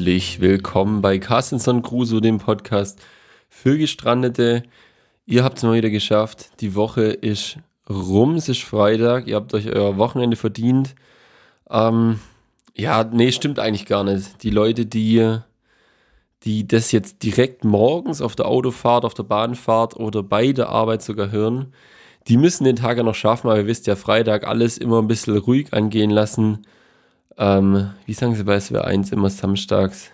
[0.00, 2.98] Herzlich willkommen bei Carstenson Crusoe, dem Podcast
[3.50, 4.62] für Gestrandete.
[5.26, 6.58] Ihr habt es mal wieder geschafft.
[6.62, 9.26] Die Woche ist rum, es ist Freitag.
[9.26, 10.94] Ihr habt euch euer Wochenende verdient.
[11.68, 12.18] Ähm,
[12.74, 14.42] ja, nee, stimmt eigentlich gar nicht.
[14.42, 15.36] Die Leute, die,
[16.44, 21.02] die das jetzt direkt morgens auf der Autofahrt, auf der Bahnfahrt oder bei der Arbeit
[21.02, 21.74] sogar hören,
[22.26, 25.08] die müssen den Tag ja noch schaffen, aber ihr wisst ja, Freitag alles immer ein
[25.08, 26.62] bisschen ruhig angehen lassen
[27.40, 30.10] ähm, wie sagen sie bei SWR1 immer samstags?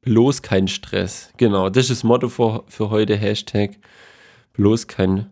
[0.00, 1.30] Bloß kein Stress.
[1.36, 3.16] Genau, das ist das Motto für, für heute.
[3.16, 3.76] Hashtag
[4.54, 5.30] bloß kein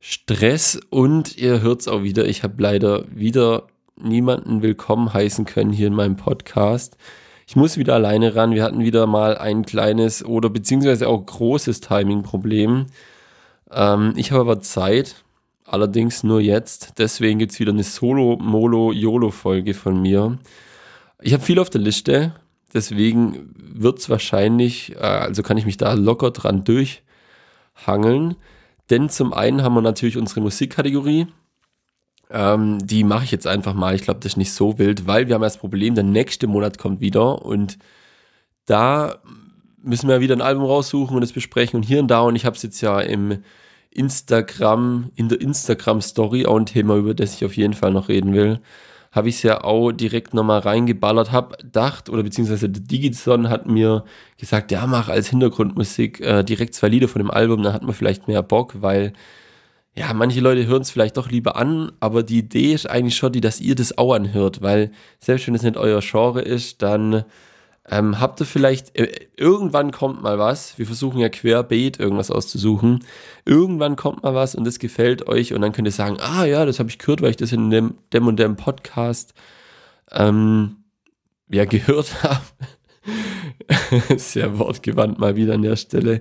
[0.00, 0.78] Stress.
[0.90, 5.86] Und ihr hört es auch wieder, ich habe leider wieder niemanden willkommen heißen können hier
[5.86, 6.98] in meinem Podcast.
[7.46, 8.52] Ich muss wieder alleine ran.
[8.52, 12.86] Wir hatten wieder mal ein kleines oder beziehungsweise auch großes Timing-Problem.
[13.70, 15.24] Ähm, ich habe aber Zeit.
[15.72, 16.98] Allerdings nur jetzt.
[16.98, 20.38] Deswegen gibt es wieder eine Solo-Molo-YOLO-Folge von mir.
[21.22, 22.34] Ich habe viel auf der Liste.
[22.74, 28.36] Deswegen wird es wahrscheinlich, äh, also kann ich mich da locker dran durchhangeln.
[28.90, 31.28] Denn zum einen haben wir natürlich unsere Musikkategorie.
[32.28, 33.94] Ähm, die mache ich jetzt einfach mal.
[33.94, 36.76] Ich glaube, das ist nicht so wild, weil wir haben das Problem, der nächste Monat
[36.76, 37.78] kommt wieder und
[38.66, 39.22] da
[39.82, 42.20] müssen wir wieder ein Album raussuchen und es besprechen und hier und da.
[42.20, 43.38] Und ich habe es jetzt ja im
[43.94, 48.32] Instagram, in der Instagram-Story auch ein Thema, über das ich auf jeden Fall noch reden
[48.34, 48.60] will.
[49.12, 53.66] Habe ich es ja auch direkt nochmal reingeballert, habe gedacht, oder beziehungsweise der Digison hat
[53.66, 54.04] mir
[54.38, 57.92] gesagt, ja, mach als Hintergrundmusik äh, direkt zwei Lieder von dem Album, dann hat man
[57.92, 59.12] vielleicht mehr Bock, weil
[59.94, 63.32] ja, manche Leute hören es vielleicht doch lieber an, aber die Idee ist eigentlich schon
[63.32, 64.90] die, dass ihr das auch anhört, weil
[65.20, 67.24] selbst wenn es nicht euer Genre ist, dann
[67.88, 73.04] ähm, habt ihr vielleicht, äh, irgendwann kommt mal was, wir versuchen ja querbeet irgendwas auszusuchen,
[73.44, 76.64] irgendwann kommt mal was und das gefällt euch und dann könnt ihr sagen, ah ja,
[76.64, 79.34] das habe ich gehört, weil ich das in dem, dem und dem Podcast
[80.12, 80.76] ähm,
[81.50, 82.40] ja gehört habe.
[84.16, 86.20] Sehr wortgewandt mal wieder an der Stelle.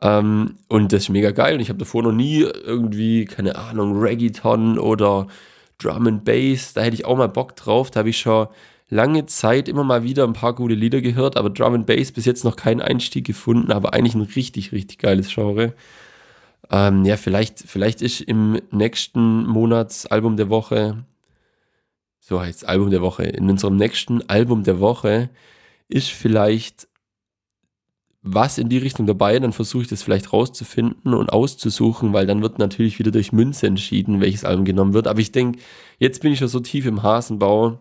[0.00, 3.98] Ähm, und das ist mega geil und ich habe davor noch nie irgendwie, keine Ahnung,
[3.98, 5.26] Reggaeton oder
[5.78, 8.48] Drum and Bass, da hätte ich auch mal Bock drauf, da habe ich schon
[8.88, 12.24] lange Zeit immer mal wieder ein paar gute Lieder gehört, aber Drum and Bass bis
[12.24, 15.74] jetzt noch keinen Einstieg gefunden, aber eigentlich ein richtig, richtig geiles Genre.
[16.70, 21.04] Ähm, ja, vielleicht, vielleicht ist im nächsten Monatsalbum der Woche,
[22.20, 25.30] so heißt Album der Woche, in unserem nächsten Album der Woche
[25.88, 26.88] ist vielleicht
[28.28, 32.42] was in die Richtung dabei, dann versuche ich das vielleicht rauszufinden und auszusuchen, weil dann
[32.42, 35.06] wird natürlich wieder durch Münze entschieden, welches Album genommen wird.
[35.06, 35.60] Aber ich denke,
[36.00, 37.78] jetzt bin ich schon so tief im Hasenbau,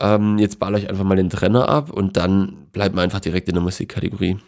[0.00, 3.48] ähm, jetzt baller ich einfach mal den Trenner ab und dann bleibt man einfach direkt
[3.48, 4.38] in der Musikkategorie.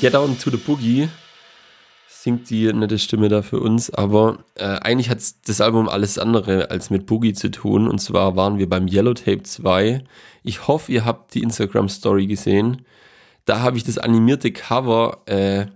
[0.00, 1.10] Get Down to the Boogie
[2.22, 6.70] singt die nette Stimme da für uns, aber äh, eigentlich hat das Album alles andere
[6.70, 7.88] als mit Boogie zu tun.
[7.88, 10.04] Und zwar waren wir beim Yellow Tape 2.
[10.42, 12.84] Ich hoffe, ihr habt die Instagram-Story gesehen.
[13.46, 15.66] Da habe ich das animierte Cover äh,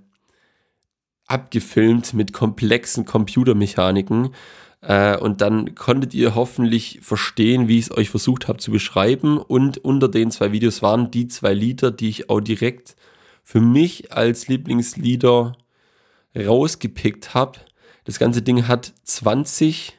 [1.26, 4.34] abgefilmt mit komplexen Computermechaniken.
[4.82, 9.38] Äh, und dann konntet ihr hoffentlich verstehen, wie ich es euch versucht habe zu beschreiben.
[9.38, 12.96] Und unter den zwei Videos waren die zwei Lieder, die ich auch direkt
[13.42, 15.56] für mich als Lieblingslieder
[16.36, 17.58] rausgepickt habe.
[18.04, 19.98] Das ganze Ding hat 20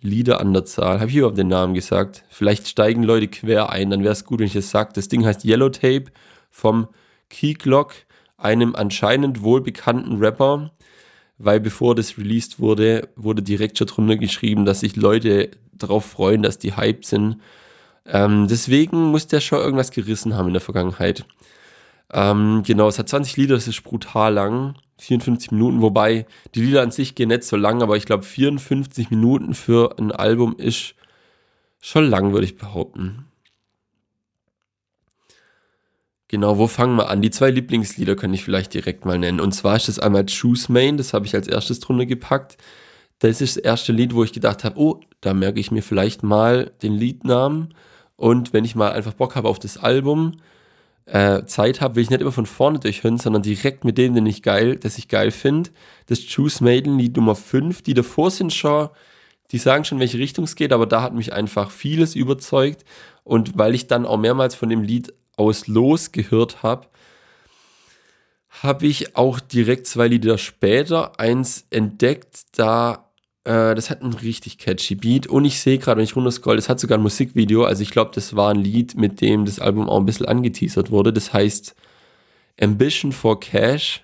[0.00, 1.00] Lieder an der Zahl.
[1.00, 2.24] Habe ich überhaupt den Namen gesagt?
[2.28, 4.92] Vielleicht steigen Leute quer ein, dann wäre es gut, wenn ich das sage.
[4.94, 6.06] Das Ding heißt Yellow Tape
[6.50, 6.88] vom
[7.28, 7.94] Keyclock,
[8.36, 10.70] einem anscheinend wohlbekannten Rapper,
[11.38, 16.42] weil bevor das released wurde, wurde direkt schon drunter geschrieben, dass sich Leute darauf freuen,
[16.42, 17.40] dass die hyped sind.
[18.06, 21.24] Ähm, deswegen muss der schon irgendwas gerissen haben in der Vergangenheit.
[22.12, 24.76] Ähm, genau, es hat 20 Lieder, das ist brutal lang.
[24.98, 29.10] 54 Minuten, wobei die Lieder an sich gehen nicht so lang, aber ich glaube 54
[29.10, 30.94] Minuten für ein Album ist
[31.80, 33.26] schon lang, würde ich behaupten.
[36.28, 37.22] Genau, wo fangen wir an?
[37.22, 39.38] Die zwei Lieblingslieder kann ich vielleicht direkt mal nennen.
[39.38, 42.56] Und zwar ist das einmal Choose Main, das habe ich als erstes drunter gepackt.
[43.20, 46.22] Das ist das erste Lied, wo ich gedacht habe, oh, da merke ich mir vielleicht
[46.22, 47.74] mal den Liednamen.
[48.16, 50.40] Und wenn ich mal einfach Bock habe auf das Album,
[51.06, 54.26] äh, Zeit habe, will ich nicht immer von vorne durchhören, sondern direkt mit dem, den
[54.26, 55.70] ich geil, das ich geil finde.
[56.06, 58.90] Das Choose Maiden Lied Nummer 5, die davor sind schon,
[59.52, 62.84] die sagen schon, welche Richtung es geht, aber da hat mich einfach vieles überzeugt.
[63.22, 66.88] Und weil ich dann auch mehrmals von dem Lied aus los gehört habe,
[68.62, 73.05] habe ich auch direkt zwei Lieder später eins entdeckt, da
[73.46, 75.28] Äh, das hat einen richtig catchy Beat.
[75.28, 77.64] Und ich sehe gerade, wenn ich runterscroll, das hat sogar ein Musikvideo.
[77.64, 80.90] Also ich glaube, das war ein Lied, mit dem das Album auch ein bisschen angeteasert
[80.90, 81.12] wurde.
[81.12, 81.76] Das heißt
[82.60, 84.02] Ambition for Cash.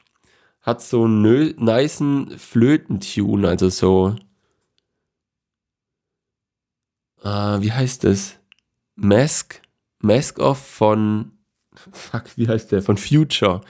[0.60, 4.14] Hat so einen niceen Flötentune, also so.
[7.24, 7.28] Äh,
[7.62, 8.38] wie heißt das?
[8.94, 9.60] Mask?
[9.98, 11.32] Mask Off von.
[11.92, 12.80] Fuck, wie heißt der?
[12.80, 13.62] Von Future.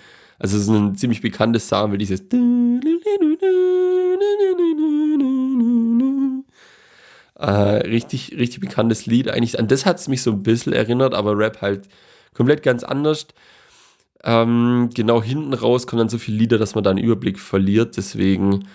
[0.43, 2.23] Also es ist ein ziemlich bekanntes weil dieses
[7.39, 9.29] äh, richtig, richtig bekanntes Lied.
[9.29, 11.87] Eigentlich an das hat es mich so ein bisschen erinnert, aber Rap halt
[12.35, 13.29] komplett ganz anders.
[14.25, 17.97] Ähm, genau hinten raus kommen dann so viele Lieder, dass man da einen Überblick verliert.
[17.97, 18.67] Deswegen,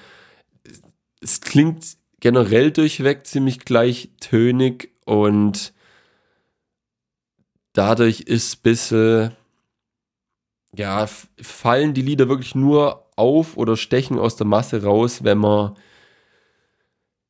[1.20, 5.74] es klingt generell durchweg ziemlich gleichtönig und
[7.74, 9.32] dadurch ist ein bisschen,
[10.76, 11.08] ja,
[11.42, 15.76] fallen die Lieder wirklich nur auf oder stechen aus der Masse raus, wenn man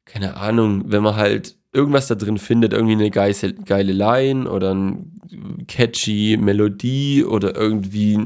[0.07, 4.73] keine Ahnung, wenn man halt irgendwas da drin findet, irgendwie eine geile, geile Line oder
[4.73, 8.17] ein catchy Melodie oder irgendwie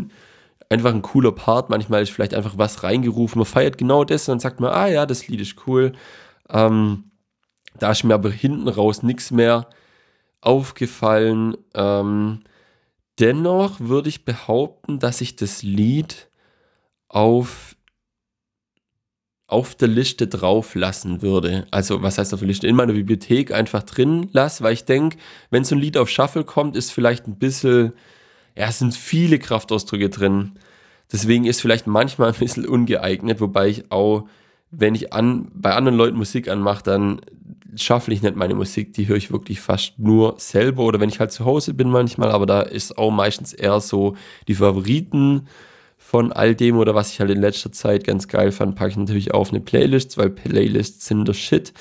[0.69, 1.69] einfach ein cooler Part.
[1.69, 3.39] Manchmal ist vielleicht einfach was reingerufen.
[3.39, 5.91] Man feiert genau das und dann sagt man, ah ja, das Lied ist cool.
[6.49, 7.05] Ähm,
[7.79, 9.67] da ist mir aber hinten raus nichts mehr
[10.39, 11.57] aufgefallen.
[11.73, 12.41] Ähm,
[13.19, 16.29] dennoch würde ich behaupten, dass ich das Lied
[17.07, 17.75] auf
[19.51, 21.67] auf der Liste drauf lassen würde.
[21.71, 22.67] Also, was heißt auf der Liste?
[22.67, 25.17] In meiner Bibliothek einfach drin lasse, weil ich denke,
[25.49, 27.91] wenn so ein Lied auf Shuffle kommt, ist vielleicht ein bisschen,
[28.55, 30.53] ja, es sind viele Kraftausdrücke drin.
[31.11, 34.25] Deswegen ist vielleicht manchmal ein bisschen ungeeignet, wobei ich auch,
[34.69, 37.19] wenn ich an, bei anderen Leuten Musik anmache, dann
[37.75, 41.19] shuffle ich nicht meine Musik, die höre ich wirklich fast nur selber oder wenn ich
[41.19, 44.15] halt zu Hause bin manchmal, aber da ist auch meistens eher so
[44.47, 45.47] die Favoriten
[45.97, 48.97] von all dem oder was ich halt in letzter Zeit ganz geil fand, packe ich
[48.97, 51.73] natürlich auf eine Playlist, weil Playlists sind der Shit.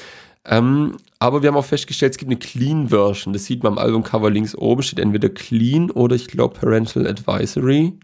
[0.44, 3.32] Ähm, aber wir haben auch festgestellt, es gibt eine Clean-Version.
[3.32, 7.94] Das sieht man am Albumcover links oben, steht entweder Clean oder ich glaube Parental Advisory.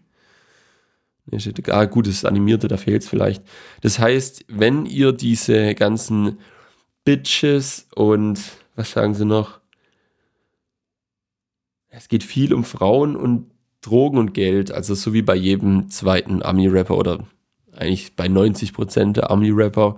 [1.71, 3.43] Ah, gut, das ist animierte, da fehlt es vielleicht.
[3.81, 6.38] Das heißt, wenn ihr diese ganzen
[7.06, 8.41] Bitches und
[8.75, 9.61] was sagen sie noch?
[11.88, 16.43] Es geht viel um Frauen und Drogen und Geld, also so wie bei jedem zweiten
[16.43, 17.20] Ami-Rapper oder
[17.73, 19.97] eigentlich bei 90 Prozent der Ami-Rapper,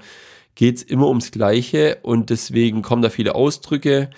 [0.55, 4.11] geht es immer ums Gleiche und deswegen kommen da viele Ausdrücke.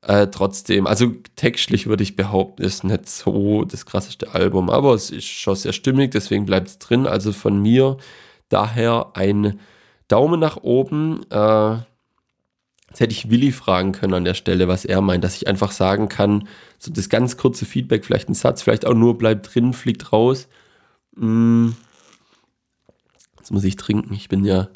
[0.00, 5.10] Äh, trotzdem, also textlich würde ich behaupten, ist nicht so das krasseste Album, aber es
[5.10, 7.06] ist schon sehr stimmig, deswegen bleibt es drin.
[7.06, 7.98] Also von mir
[8.48, 9.60] daher ein
[10.08, 11.20] Daumen nach oben.
[11.30, 11.78] Äh,
[12.88, 15.72] Jetzt hätte ich Willi fragen können an der Stelle, was er meint, dass ich einfach
[15.72, 16.48] sagen kann,
[16.78, 20.48] so das ganz kurze Feedback, vielleicht ein Satz, vielleicht auch nur bleibt drin, fliegt raus.
[21.16, 21.76] Hm.
[23.38, 24.14] Jetzt muss ich trinken.
[24.14, 24.68] Ich bin ja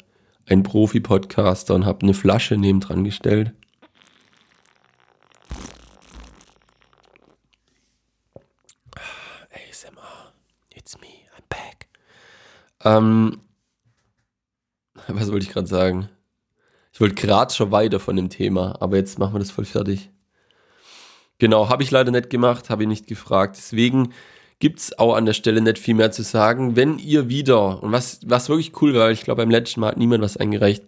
[0.45, 3.53] ein Profi-Podcaster und habe eine Flasche neben dran gestellt.
[9.51, 10.33] ASMR,
[10.69, 11.07] it's me,
[11.37, 11.87] I'm back.
[12.83, 13.41] Ähm,
[15.07, 16.09] was wollte ich gerade sagen?
[16.93, 20.11] Ich wollte gerade schon weiter von dem Thema, aber jetzt machen wir das voll fertig.
[21.39, 23.57] Genau, habe ich leider nicht gemacht, habe ich nicht gefragt.
[23.57, 24.13] Deswegen
[24.59, 26.75] gibt es auch an der Stelle nicht viel mehr zu sagen.
[26.75, 29.97] Wenn ihr wieder, und was, was wirklich cool war, ich glaube, beim letzten Mal hat
[29.97, 30.83] niemand was eingereicht,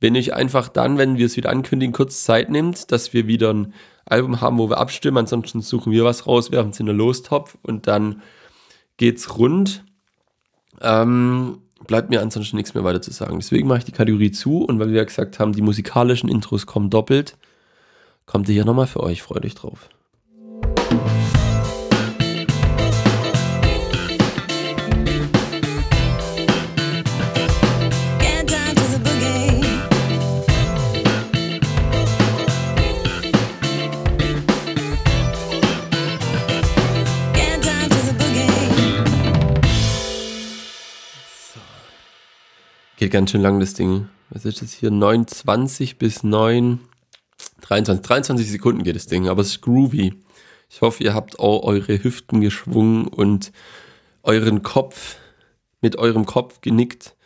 [0.00, 3.26] wenn ihr euch einfach dann, wenn wir es wieder ankündigen, kurz Zeit nimmt, dass wir
[3.26, 3.74] wieder ein
[4.06, 7.56] Album haben, wo wir abstimmen, ansonsten suchen wir was raus, werfen es in den Lostopf
[7.62, 8.22] und dann
[8.96, 9.84] geht's rund.
[10.80, 13.38] Ähm, bleibt mir ansonsten nichts mehr weiter zu sagen.
[13.38, 16.66] Deswegen mache ich die Kategorie zu und weil wir ja gesagt haben, die musikalischen Intros
[16.66, 17.36] kommen doppelt,
[18.26, 19.22] kommt die hier nochmal für euch.
[19.22, 19.88] Freut euch drauf.
[43.02, 44.06] Geht ganz schön lang, das Ding.
[44.30, 44.92] Was ist das hier?
[44.92, 46.78] 29 bis 9,
[47.62, 50.14] 23, 23 Sekunden geht das Ding, aber es ist groovy.
[50.70, 53.50] Ich hoffe, ihr habt auch eure Hüften geschwungen und
[54.22, 55.16] euren Kopf
[55.80, 57.16] mit eurem Kopf genickt,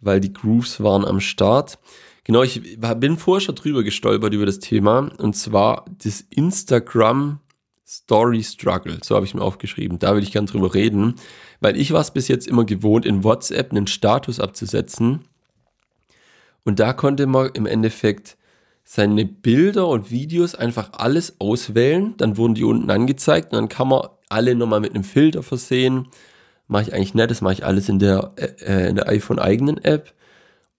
[0.00, 1.78] weil die Grooves waren am Start.
[2.24, 7.40] Genau, ich bin vorher schon drüber gestolpert über das Thema und zwar das Instagram
[7.86, 9.98] Story Struggle, so habe ich mir aufgeschrieben.
[9.98, 11.14] Da will ich gern drüber reden,
[11.60, 15.20] weil ich war es bis jetzt immer gewohnt, in WhatsApp einen Status abzusetzen.
[16.64, 18.36] Und da konnte man im Endeffekt
[18.82, 22.14] seine Bilder und Videos einfach alles auswählen.
[22.16, 26.08] Dann wurden die unten angezeigt und dann kann man alle nochmal mit einem Filter versehen.
[26.66, 30.12] Mache ich eigentlich nicht, das mache ich alles in der, äh, in der iPhone-eigenen App.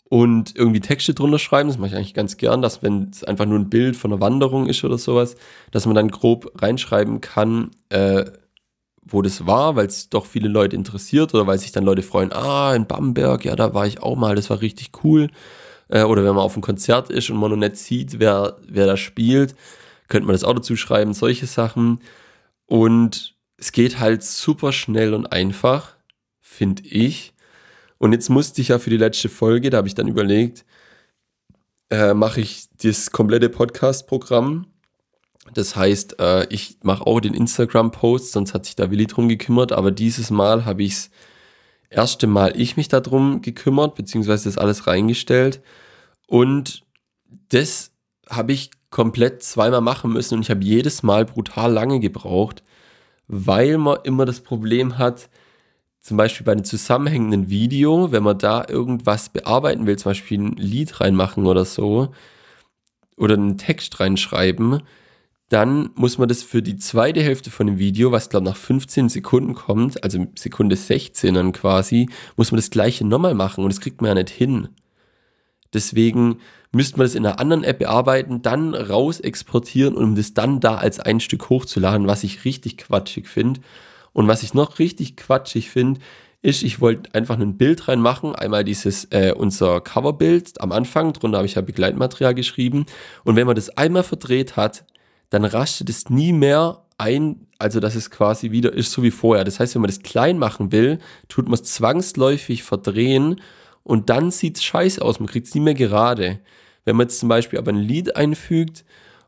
[0.09, 1.69] Und irgendwie Texte drunter schreiben.
[1.69, 4.21] Das mache ich eigentlich ganz gern, dass wenn es einfach nur ein Bild von einer
[4.21, 5.35] Wanderung ist oder sowas,
[5.71, 8.25] dass man dann grob reinschreiben kann, äh,
[9.01, 12.33] wo das war, weil es doch viele Leute interessiert oder weil sich dann Leute freuen,
[12.33, 15.29] ah, in Bamberg, ja, da war ich auch mal, das war richtig cool.
[15.89, 19.55] Äh, oder wenn man auf einem Konzert ist und nicht sieht, wer, wer da spielt,
[20.07, 22.01] könnte man das auch dazu schreiben, solche Sachen.
[22.65, 25.95] Und es geht halt super schnell und einfach,
[26.41, 27.33] finde ich.
[27.97, 30.65] Und jetzt musste ich ja für die letzte Folge, da habe ich dann überlegt,
[31.89, 34.67] äh, mache ich das komplette Podcast-Programm.
[35.53, 39.71] Das heißt, äh, ich mache auch den Instagram-Post, sonst hat sich da Willi drum gekümmert,
[39.71, 41.09] aber dieses Mal habe ich es
[41.89, 45.61] erste Mal ich mich darum gekümmert, beziehungsweise das alles reingestellt.
[46.27, 46.83] Und
[47.49, 47.91] das
[48.29, 52.63] habe ich komplett zweimal machen müssen und ich habe jedes Mal brutal lange gebraucht,
[53.27, 55.29] weil man immer das Problem hat,
[56.07, 60.55] zum Beispiel bei einem zusammenhängenden Video, wenn man da irgendwas bearbeiten will, zum Beispiel ein
[60.55, 62.13] Lied reinmachen oder so,
[63.17, 64.83] oder einen Text reinschreiben,
[65.49, 69.09] dann muss man das für die zweite Hälfte von dem Video, was glaube nach 15
[69.09, 73.81] Sekunden kommt, also Sekunde 16 dann quasi, muss man das gleiche nochmal machen und das
[73.81, 74.69] kriegt man ja nicht hin.
[75.73, 76.37] Deswegen
[76.71, 80.75] müsste man das in einer anderen App bearbeiten, dann raus exportieren, um das dann da
[80.75, 83.59] als ein Stück hochzuladen, was ich richtig quatschig finde.
[84.17, 85.99] Und was ich noch richtig quatschig finde,
[86.41, 88.33] ist, ich wollte einfach ein Bild reinmachen.
[88.33, 92.87] Einmal dieses, äh, unser Coverbild am Anfang, drunter habe ich ja Begleitmaterial geschrieben.
[93.25, 94.85] Und wenn man das einmal verdreht hat,
[95.29, 99.43] dann rastet es nie mehr ein, also dass es quasi wieder ist so wie vorher.
[99.43, 100.97] Das heißt, wenn man das klein machen will,
[101.27, 103.39] tut man es zwangsläufig verdrehen
[103.83, 105.19] und dann sieht es scheiße aus.
[105.19, 106.39] Man kriegt es nie mehr gerade.
[106.85, 108.83] Wenn man jetzt zum Beispiel aber ein Lied einfügt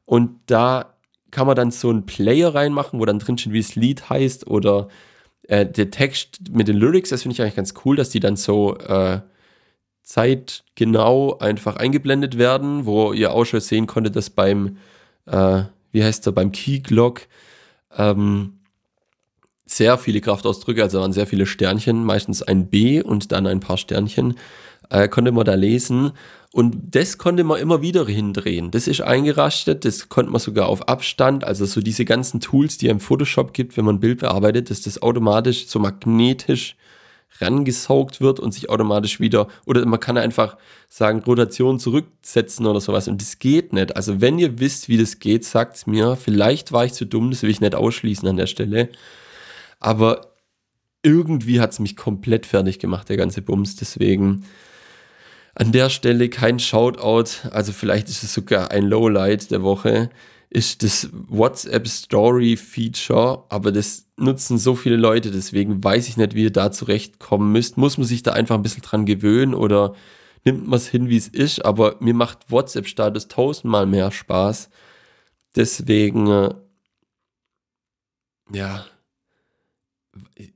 [0.06, 0.96] und da
[1.32, 4.48] kann man dann so einen Player reinmachen, wo dann drin steht, wie das Lied heißt
[4.48, 4.88] oder
[5.44, 8.36] äh, der Text mit den Lyrics, das finde ich eigentlich ganz cool, dass die dann
[8.36, 9.22] so äh,
[10.04, 14.78] zeitgenau einfach eingeblendet werden, wo ihr auch schon sehen konntet, dass beim,
[15.26, 17.28] äh, wie heißt der, beim Keyglock
[17.96, 18.60] ähm,
[19.66, 23.78] sehr viele Kraftausdrücke, also waren sehr viele Sternchen, meistens ein B und dann ein paar
[23.78, 24.36] Sternchen,
[24.90, 26.12] äh, konnte man da lesen.
[26.52, 28.72] Und das konnte man immer wieder hindrehen.
[28.72, 32.88] Das ist eingerastet, das konnte man sogar auf Abstand, also so diese ganzen Tools, die
[32.88, 36.76] es im Photoshop gibt, wenn man ein Bild bearbeitet, dass das automatisch so magnetisch
[37.40, 43.08] rangesaugt wird und sich automatisch wieder, oder man kann einfach sagen, Rotation zurücksetzen oder sowas
[43.08, 43.96] und das geht nicht.
[43.96, 46.16] Also wenn ihr wisst, wie das geht, sagt es mir.
[46.16, 48.90] Vielleicht war ich zu dumm, das will ich nicht ausschließen an der Stelle.
[49.80, 50.34] Aber
[51.04, 53.76] irgendwie hat es mich komplett fertig gemacht, der ganze Bums.
[53.76, 54.44] Deswegen
[55.60, 60.10] an der Stelle kein Shoutout, also vielleicht ist es sogar ein Lowlight der Woche,
[60.50, 66.34] ist das WhatsApp Story Feature, aber das nutzen so viele Leute, deswegen weiß ich nicht,
[66.34, 67.78] wie ihr da zurechtkommen müsst.
[67.78, 69.96] Muss man sich da einfach ein bisschen dran gewöhnen oder
[70.46, 74.70] nimmt man es hin, wie es ist, aber mir macht WhatsApp-Status tausendmal mehr Spaß.
[75.58, 76.56] Deswegen, äh,
[78.54, 78.86] ja,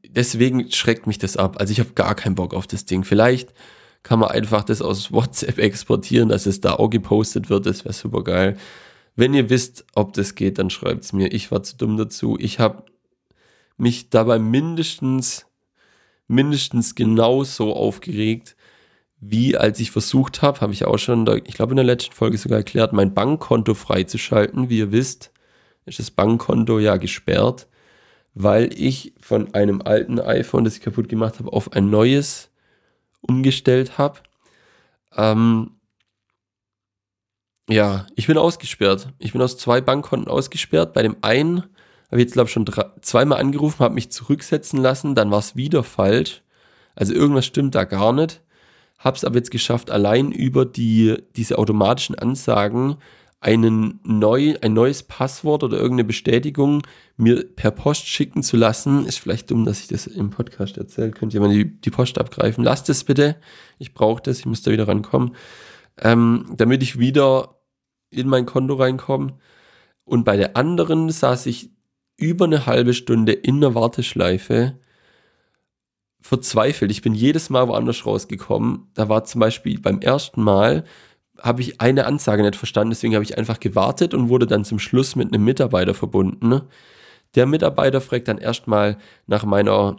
[0.08, 1.58] deswegen schreckt mich das ab.
[1.60, 3.04] Also ich habe gar keinen Bock auf das Ding.
[3.04, 3.54] Vielleicht
[4.04, 7.66] kann man einfach das aus WhatsApp exportieren, dass es da auch gepostet wird.
[7.66, 8.58] Das wäre super geil.
[9.16, 11.32] Wenn ihr wisst, ob das geht, dann schreibt es mir.
[11.32, 12.38] Ich war zu dumm dazu.
[12.40, 12.84] Ich habe
[13.78, 15.46] mich dabei mindestens,
[16.28, 18.56] mindestens genauso aufgeregt,
[19.20, 22.38] wie als ich versucht habe, habe ich auch schon, ich glaube in der letzten Folge
[22.38, 24.70] sogar erklärt, mein Bankkonto freizuschalten.
[24.70, 25.32] Wie ihr wisst,
[25.86, 27.68] ist das Bankkonto ja gesperrt,
[28.34, 32.50] weil ich von einem alten iPhone, das ich kaputt gemacht habe, auf ein neues
[33.28, 34.20] umgestellt habe.
[35.16, 35.72] Ähm,
[37.70, 39.10] ja, ich bin ausgesperrt.
[39.20, 40.94] Ich bin aus zwei Bankkonten ausgesperrt.
[40.94, 41.64] Bei dem einen
[42.14, 45.40] habe ich jetzt, glaube ich, schon drei, zweimal angerufen, habe mich zurücksetzen lassen, dann war
[45.40, 46.44] es wieder falsch.
[46.96, 48.42] Also irgendwas stimmt da gar nicht.
[49.00, 52.98] Habe es aber jetzt geschafft, allein über die, diese automatischen Ansagen
[53.44, 56.82] einen neu, ein neues Passwort oder irgendeine Bestätigung
[57.18, 59.06] mir per Post schicken zu lassen.
[59.06, 61.12] Ist vielleicht dumm, dass ich das im Podcast erzähle.
[61.12, 62.64] Könnt mal die, die Post abgreifen.
[62.64, 63.36] Lasst es bitte.
[63.80, 64.40] Ich brauche das.
[64.40, 65.36] Ich muss da wieder rankommen.
[66.02, 67.60] Ähm, damit ich wieder
[68.10, 69.38] in mein Konto reinkomme.
[70.06, 71.72] Und bei der anderen saß ich
[72.16, 74.80] über eine halbe Stunde in der Warteschleife
[76.22, 76.92] verzweifelt.
[76.92, 78.88] Ich bin jedes Mal woanders rausgekommen.
[78.94, 80.86] Da war zum Beispiel beim ersten Mal
[81.44, 84.80] habe ich eine Ansage nicht verstanden, deswegen habe ich einfach gewartet und wurde dann zum
[84.80, 86.62] Schluss mit einem Mitarbeiter verbunden.
[87.36, 88.98] Der Mitarbeiter fragt dann erstmal
[89.28, 89.98] nach meiner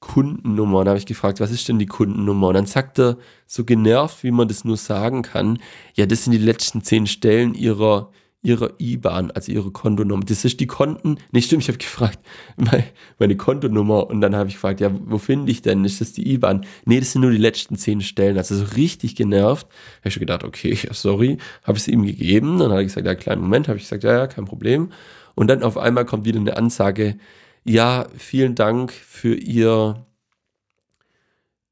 [0.00, 0.80] Kundennummer.
[0.80, 2.48] Und habe ich gefragt, was ist denn die Kundennummer?
[2.48, 5.58] Und dann sagt er so genervt, wie man das nur sagen kann,
[5.94, 8.10] ja, das sind die letzten zehn Stellen ihrer
[8.42, 10.24] ihrer IBAN, also ihre Kontonummer.
[10.24, 11.18] Das ist die Konten.
[11.30, 12.18] Nee, stimmt, ich habe gefragt,
[13.18, 15.84] meine, Kontonummer und dann habe ich gefragt, ja, wo finde ich denn?
[15.84, 16.66] Ist das die IBAN?
[16.84, 18.36] Nee, das sind nur die letzten zehn Stellen.
[18.36, 19.66] Also so richtig genervt.
[20.00, 22.58] Habe ich schon gedacht, okay, sorry, habe ich es ihm gegeben.
[22.58, 24.92] Dann hat er gesagt, ja, kleinen Moment, habe ich gesagt, ja, ja, kein Problem.
[25.34, 27.16] Und dann auf einmal kommt wieder eine Ansage,
[27.64, 30.04] ja, vielen Dank für Ihr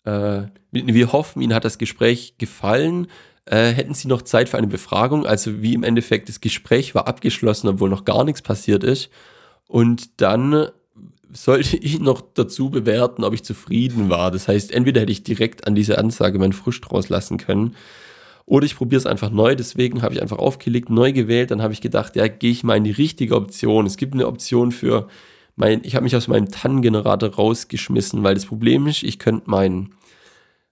[0.04, 3.08] äh, wir hoffen, Ihnen hat das Gespräch gefallen.
[3.46, 5.26] Äh, hätten Sie noch Zeit für eine Befragung?
[5.26, 9.10] Also wie im Endeffekt das Gespräch war abgeschlossen, obwohl noch gar nichts passiert ist.
[9.66, 10.68] Und dann
[11.32, 14.30] sollte ich noch dazu bewerten, ob ich zufrieden war.
[14.30, 17.76] Das heißt, entweder hätte ich direkt an diese Ansage meinen Frust rauslassen können
[18.50, 19.54] oder ich probiere es einfach neu.
[19.54, 21.52] Deswegen habe ich einfach aufgelegt, neu gewählt.
[21.52, 23.86] Dann habe ich gedacht, ja, gehe ich mal in die richtige Option.
[23.86, 25.06] Es gibt eine Option für
[25.54, 29.90] mein, ich habe mich aus meinem TAN-Generator rausgeschmissen, weil das Problem ist, ich könnte mein,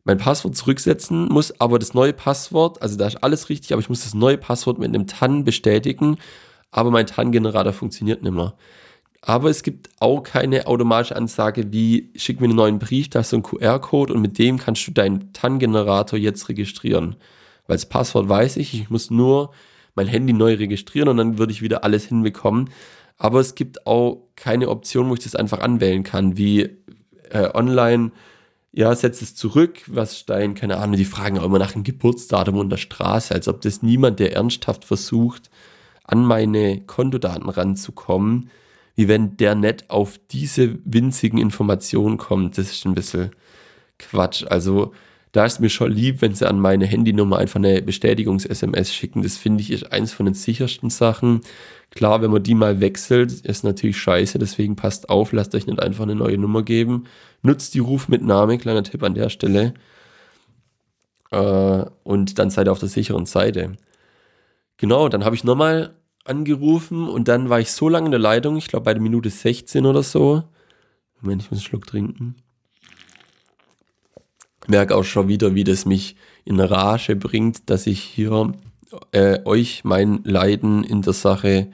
[0.08, 3.90] mein Passwort zurücksetzen, muss aber das neue Passwort, also da ist alles richtig, aber ich
[3.90, 6.16] muss das neue Passwort mit einem TAN bestätigen,
[6.70, 8.54] aber mein TAN-Generator funktioniert nicht mehr.
[9.20, 13.28] Aber es gibt auch keine automatische Ansage wie, schick mir einen neuen Brief, da ist
[13.28, 17.16] so ein QR-Code und mit dem kannst du deinen TAN-Generator jetzt registrieren.
[17.66, 19.50] Weil das Passwort weiß ich, ich muss nur
[19.94, 22.70] mein Handy neu registrieren und dann würde ich wieder alles hinbekommen.
[23.18, 26.62] Aber es gibt auch keine Option, wo ich das einfach anwählen kann, wie
[27.28, 28.12] äh, online,
[28.72, 32.56] ja, setz es zurück, was Stein, keine Ahnung, die fragen auch immer nach dem Geburtsdatum
[32.56, 35.50] und der Straße, als ob das niemand, der ernsthaft versucht,
[36.04, 38.50] an meine Kontodaten ranzukommen,
[38.94, 42.58] wie wenn der nicht auf diese winzigen Informationen kommt.
[42.58, 43.30] Das ist ein bisschen
[43.98, 44.44] Quatsch.
[44.48, 44.92] Also
[45.32, 49.23] da ist mir schon lieb, wenn sie an meine Handynummer einfach eine Bestätigungs-SMS schicken.
[49.23, 51.42] Das finde ich ist eins von den sichersten Sachen.
[51.90, 55.80] Klar, wenn man die mal wechselt, ist natürlich scheiße, deswegen passt auf, lasst euch nicht
[55.80, 57.04] einfach eine neue Nummer geben.
[57.42, 59.75] Nutzt die Ruf mit Name, kleiner Tipp an der Stelle.
[61.30, 63.76] Äh, und dann seid ihr auf der sicheren Seite.
[64.78, 65.94] Genau, dann habe ich nochmal
[66.25, 69.30] angerufen und dann war ich so lange in der Leitung, ich glaube bei der Minute
[69.30, 70.44] 16 oder so.
[71.20, 72.36] Moment, ich muss einen Schluck trinken
[74.69, 78.52] merke auch schon wieder, wie das mich in Rage bringt, dass ich hier
[79.13, 81.69] äh, euch mein Leiden in der Sache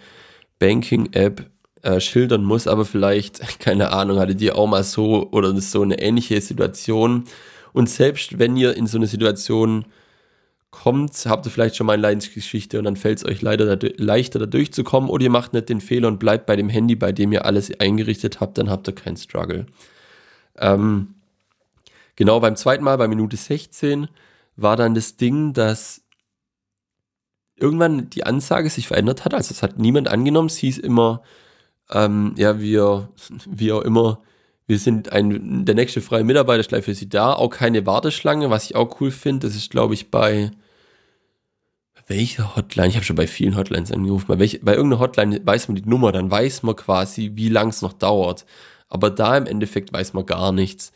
[0.59, 1.51] Banking-App
[1.83, 6.01] äh, schildern muss, aber vielleicht, keine Ahnung, hattet ihr auch mal so oder so eine
[6.01, 7.25] ähnliche Situation.
[7.73, 9.85] Und selbst wenn ihr in so eine Situation
[10.71, 13.89] kommt, habt ihr vielleicht schon mal eine Leidensgeschichte und dann fällt es euch leider da,
[13.97, 17.13] leichter da durchzukommen oder ihr macht nicht den Fehler und bleibt bei dem Handy, bei
[17.13, 19.67] dem ihr alles eingerichtet habt, dann habt ihr keinen Struggle.
[20.59, 21.14] Ähm,
[22.17, 24.09] Genau beim zweiten Mal, bei Minute 16,
[24.57, 26.03] war dann das Ding, dass
[27.57, 29.35] irgendwann die Ansage sich verändert hat.
[29.35, 30.49] Also es hat niemand angenommen.
[30.49, 31.23] Es hieß immer,
[31.91, 33.09] ähm, ja, wir,
[33.47, 34.21] wie auch immer,
[34.67, 37.35] wir sind ein, der nächste freie Mitarbeiter ist für Sie da.
[37.35, 39.47] Auch keine Warteschlange, was ich auch cool finde.
[39.47, 40.53] Das ist, glaube ich, bei
[42.07, 42.89] welcher Hotline?
[42.89, 44.27] Ich habe schon bei vielen Hotlines angerufen.
[44.29, 47.69] Bei, welch, bei irgendeiner Hotline weiß man die Nummer, dann weiß man quasi, wie lang
[47.69, 48.47] es noch dauert.
[48.89, 50.93] Aber da im Endeffekt weiß man gar nichts.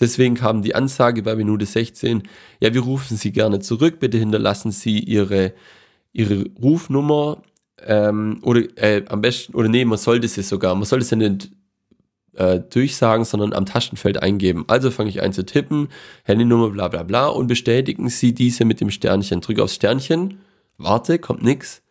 [0.00, 2.22] Deswegen kam die Ansage bei Minute 16,
[2.60, 5.52] ja, wir rufen Sie gerne zurück, bitte hinterlassen Sie Ihre,
[6.12, 7.42] Ihre Rufnummer
[7.84, 11.50] ähm, oder äh, am besten, oder nee, man sollte sie sogar, man sollte sie nicht
[12.34, 14.64] äh, durchsagen, sondern am Tastenfeld eingeben.
[14.68, 15.88] Also fange ich an zu tippen,
[16.24, 19.40] Handynummer, bla bla bla und bestätigen Sie diese mit dem Sternchen.
[19.40, 20.40] Drücke aufs Sternchen,
[20.76, 21.82] warte, kommt nichts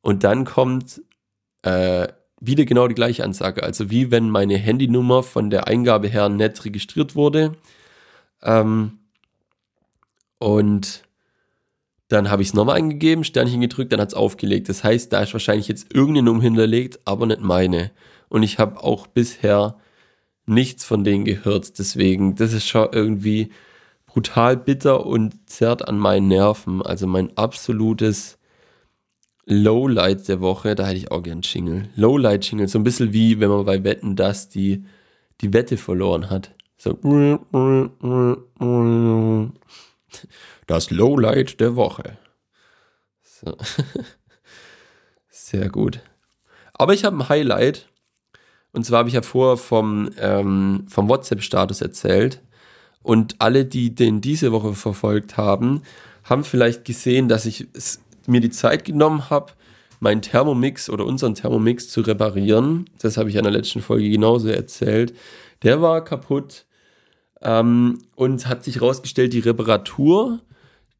[0.00, 1.02] und dann kommt
[1.62, 2.08] äh,
[2.40, 3.62] wieder genau die gleiche Ansage.
[3.62, 7.56] Also wie wenn meine Handynummer von der Eingabe her nicht registriert wurde.
[8.42, 8.98] Ähm,
[10.38, 11.02] und
[12.08, 14.68] dann habe ich es nochmal eingegeben, Sternchen gedrückt, dann hat es aufgelegt.
[14.68, 17.90] Das heißt, da ist wahrscheinlich jetzt irgendeine Nummer hinterlegt, aber nicht meine.
[18.28, 19.76] Und ich habe auch bisher
[20.46, 21.78] nichts von denen gehört.
[21.78, 23.50] Deswegen, das ist schon irgendwie
[24.06, 26.80] brutal bitter und zerrt an meinen Nerven.
[26.80, 28.38] Also mein absolutes
[29.46, 31.88] Lowlight der Woche, da hätte ich auch gern Jingle.
[31.94, 34.84] Lowlight-Jingle, so ein bisschen wie wenn man bei Wetten das die,
[35.40, 36.52] die Wette verloren hat.
[36.76, 36.98] So.
[40.66, 42.18] Das Lowlight der Woche.
[43.22, 43.56] So.
[45.28, 46.00] Sehr gut.
[46.74, 47.88] Aber ich habe ein Highlight.
[48.72, 52.42] Und zwar habe ich ja vorher vom, ähm, vom WhatsApp-Status erzählt.
[53.02, 55.82] Und alle, die den diese Woche verfolgt haben,
[56.24, 57.68] haben vielleicht gesehen, dass ich
[58.28, 59.52] mir die Zeit genommen habe,
[60.00, 62.86] meinen Thermomix oder unseren Thermomix zu reparieren.
[63.00, 65.14] Das habe ich in der letzten Folge genauso erzählt.
[65.62, 66.66] Der war kaputt
[67.42, 70.40] ähm, und hat sich herausgestellt, die Reparatur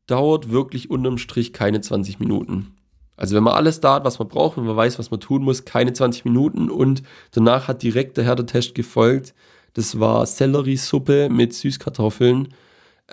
[0.06, 2.76] dauert wirklich unterm Strich keine 20 Minuten.
[3.16, 5.42] Also wenn man alles da hat, was man braucht, wenn man weiß, was man tun
[5.42, 9.34] muss, keine 20 Minuten und danach hat direkt der Härtetest gefolgt.
[9.72, 12.54] Das war Selleriesuppe mit Süßkartoffeln.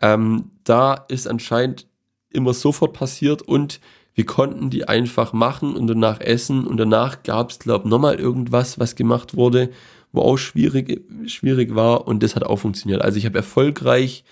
[0.02, 1.88] Ähm, da ist anscheinend
[2.30, 3.80] immer sofort passiert und
[4.15, 8.15] wir konnten die einfach machen und danach essen und danach gab es, glaube ich, nochmal
[8.15, 9.69] irgendwas, was gemacht wurde,
[10.12, 13.02] wo auch schwierig, schwierig war und das hat auch funktioniert.
[13.02, 14.23] Also ich habe erfolgreich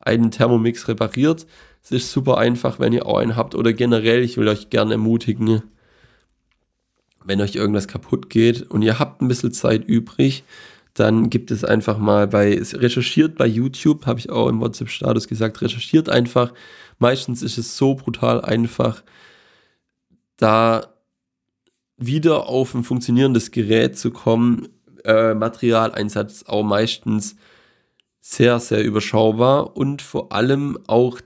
[0.00, 1.46] einen Thermomix repariert.
[1.82, 4.92] Es ist super einfach, wenn ihr auch einen habt oder generell, ich will euch gerne
[4.92, 5.62] ermutigen,
[7.24, 10.42] wenn euch irgendwas kaputt geht und ihr habt ein bisschen Zeit übrig,
[10.94, 15.60] dann gibt es einfach mal bei, recherchiert bei YouTube, habe ich auch im WhatsApp-Status gesagt,
[15.62, 16.52] recherchiert einfach.
[16.98, 19.02] Meistens ist es so brutal einfach,
[20.36, 20.94] da
[21.96, 24.68] wieder auf ein funktionierendes Gerät zu kommen.
[25.04, 27.36] Äh, Materialeinsatz auch meistens
[28.20, 31.20] sehr, sehr überschaubar und vor allem auch,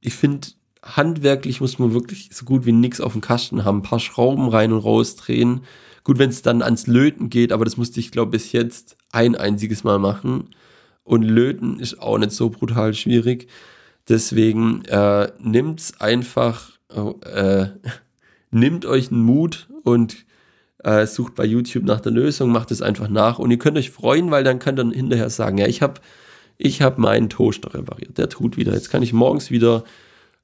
[0.00, 0.48] ich finde,
[0.82, 3.78] handwerklich muss man wirklich so gut wie nichts auf dem Kasten haben.
[3.78, 5.62] Ein paar Schrauben rein und raus drehen.
[6.04, 9.34] Gut, wenn es dann ans Löten geht, aber das musste ich, glaube bis jetzt ein
[9.34, 10.50] einziges Mal machen.
[11.04, 13.48] Und Löten ist auch nicht so brutal schwierig.
[14.08, 15.30] Deswegen äh,
[15.76, 16.72] es einfach,
[17.24, 17.66] äh,
[18.50, 20.24] nimmt euch einen Mut und
[20.84, 23.90] äh, sucht bei YouTube nach der Lösung, macht es einfach nach und ihr könnt euch
[23.90, 26.00] freuen, weil dann könnt ihr hinterher sagen, ja, ich habe
[26.56, 28.74] ich hab meinen Toaster repariert, der tut wieder.
[28.74, 29.84] Jetzt kann ich morgens wieder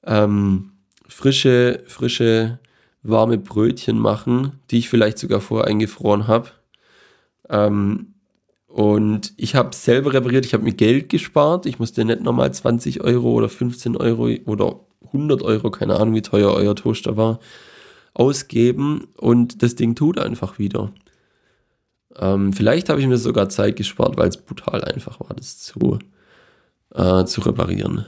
[0.05, 0.73] ähm,
[1.09, 2.59] frische, frische,
[3.05, 6.49] warme Brötchen machen, die ich vielleicht sogar vorher eingefroren habe.
[7.49, 8.15] Ähm,
[8.67, 11.67] und ich habe selber repariert, ich habe mir Geld gespart.
[11.67, 16.23] Ich musste nicht nochmal 20 Euro oder 15 Euro oder 100 Euro, keine Ahnung, wie
[16.23, 17.39] teuer euer Toaster war,
[18.15, 19.07] ausgeben.
[19.17, 20.91] Und das Ding tut einfach wieder.
[22.17, 25.99] Ähm, vielleicht habe ich mir sogar Zeit gespart, weil es brutal einfach war, das zu,
[26.95, 28.07] äh, zu reparieren.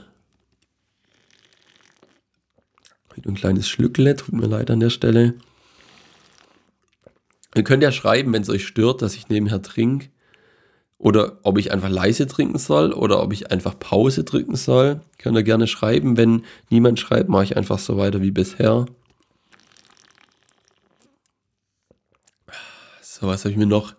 [3.25, 5.33] Ein kleines Schlückle, tut mir leid an der Stelle.
[7.55, 10.09] Ihr könnt ja schreiben, wenn es euch stört, dass ich nebenher trinke.
[10.99, 15.01] Oder ob ich einfach leise trinken soll oder ob ich einfach Pause drücken soll.
[15.19, 16.17] Könnt ihr gerne schreiben.
[16.17, 18.85] Wenn niemand schreibt, mache ich einfach so weiter wie bisher.
[23.01, 23.95] So, was habe ich mir noch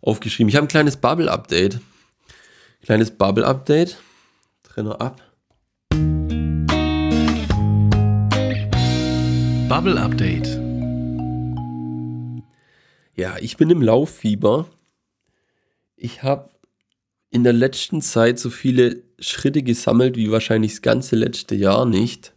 [0.00, 0.48] aufgeschrieben?
[0.48, 1.80] Ich habe ein kleines Bubble-Update.
[2.82, 3.98] Kleines Bubble-Update.
[4.62, 5.29] Trenner ab.
[9.70, 10.48] Bubble Update.
[13.14, 14.66] Ja, ich bin im Lauffieber.
[15.94, 16.50] Ich habe
[17.30, 22.34] in der letzten Zeit so viele Schritte gesammelt wie wahrscheinlich das ganze letzte Jahr nicht.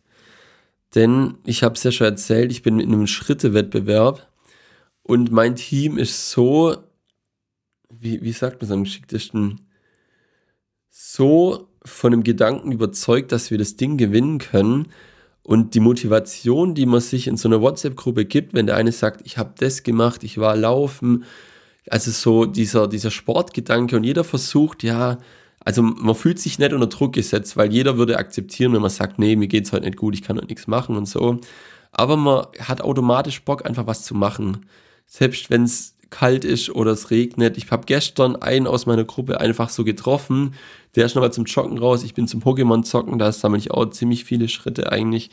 [0.94, 4.32] Denn ich habe es ja schon erzählt, ich bin in einem Schrittewettbewerb
[5.02, 6.78] und mein Team ist so,
[7.90, 9.60] wie, wie sagt man es am geschicktesten,
[10.92, 14.90] so von dem Gedanken überzeugt, dass wir das Ding gewinnen können,
[15.44, 19.22] und die Motivation, die man sich in so einer WhatsApp-Gruppe gibt, wenn der eine sagt,
[19.26, 21.26] ich habe das gemacht, ich war laufen,
[21.90, 25.18] also so dieser, dieser Sportgedanke und jeder versucht, ja,
[25.66, 29.20] also man fühlt sich nicht unter Druck gesetzt, weil jeder würde akzeptieren, wenn man sagt,
[29.20, 31.40] nee, mir geht's heute nicht gut, ich kann heute nichts machen und so.
[31.92, 34.66] Aber man hat automatisch Bock, einfach was zu machen.
[35.06, 37.58] Selbst wenn es kalt ist oder es regnet.
[37.58, 40.54] Ich habe gestern einen aus meiner Gruppe einfach so getroffen.
[40.96, 42.04] Der ist nochmal zum Joggen raus.
[42.04, 43.18] Ich bin zum Pokémon zocken.
[43.18, 45.32] Da sammle ich auch ziemlich viele Schritte eigentlich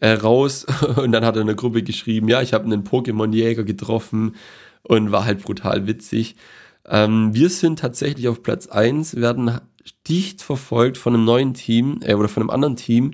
[0.00, 0.66] äh, raus.
[0.96, 4.36] Und dann hat er in der Gruppe geschrieben, ja, ich habe einen Pokémon-Jäger getroffen
[4.82, 6.36] und war halt brutal witzig.
[6.86, 9.60] Ähm, wir sind tatsächlich auf Platz 1, werden
[10.08, 13.10] dicht verfolgt von einem neuen Team äh, oder von einem anderen Team,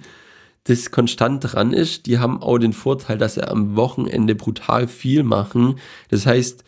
[0.64, 2.06] das konstant dran ist.
[2.06, 5.78] Die haben auch den Vorteil, dass sie am Wochenende brutal viel machen.
[6.08, 6.64] Das heißt,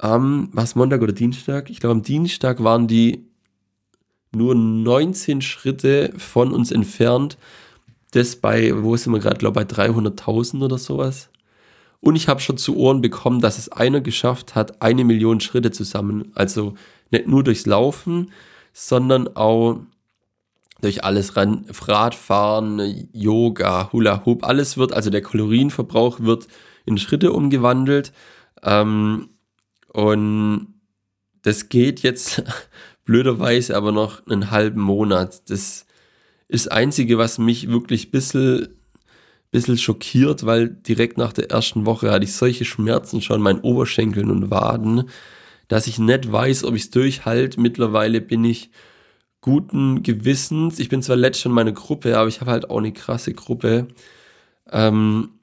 [0.00, 1.70] am, was Montag oder Dienstag?
[1.70, 3.26] Ich glaube, am Dienstag waren die
[4.32, 7.36] nur 19 Schritte von uns entfernt.
[8.12, 11.30] Das bei, wo sind wir gerade, glaube bei 300.000 oder sowas.
[12.00, 15.70] Und ich habe schon zu Ohren bekommen, dass es einer geschafft hat, eine Million Schritte
[15.70, 16.32] zusammen.
[16.34, 16.74] Also
[17.10, 18.32] nicht nur durchs Laufen,
[18.72, 19.80] sondern auch
[20.80, 26.46] durch alles ran, Radfahren, Yoga, Hula Hoop, alles wird, also der Kalorienverbrauch wird
[26.86, 28.12] in Schritte umgewandelt.
[28.62, 29.29] Ähm,
[29.92, 30.74] und
[31.42, 32.42] das geht jetzt
[33.04, 35.50] blöderweise aber noch einen halben Monat.
[35.50, 35.86] Das
[36.48, 38.68] ist das Einzige, was mich wirklich ein bisschen,
[39.50, 43.60] bisschen schockiert, weil direkt nach der ersten Woche hatte ich solche Schmerzen schon in meinen
[43.60, 45.08] Oberschenkeln und Waden,
[45.68, 47.60] dass ich nicht weiß, ob ich es durchhalte.
[47.60, 48.70] Mittlerweile bin ich
[49.40, 50.78] guten Gewissens.
[50.78, 53.88] Ich bin zwar letztes in meiner Gruppe, aber ich habe halt auch eine krasse Gruppe.
[54.70, 55.39] Ähm,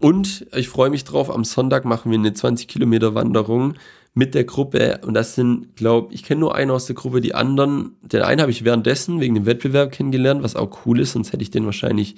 [0.00, 3.74] und ich freue mich drauf, am Sonntag machen wir eine 20 Kilometer Wanderung
[4.14, 5.00] mit der Gruppe.
[5.06, 8.40] Und das sind, glaube ich, kenne nur einen aus der Gruppe, die anderen, den einen
[8.40, 11.66] habe ich währenddessen wegen dem Wettbewerb kennengelernt, was auch cool ist, sonst hätte ich den
[11.66, 12.16] wahrscheinlich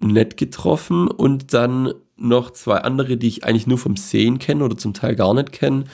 [0.00, 1.08] nett getroffen.
[1.08, 5.16] Und dann noch zwei andere, die ich eigentlich nur vom Sehen kenne oder zum Teil
[5.16, 5.84] gar nicht kenne.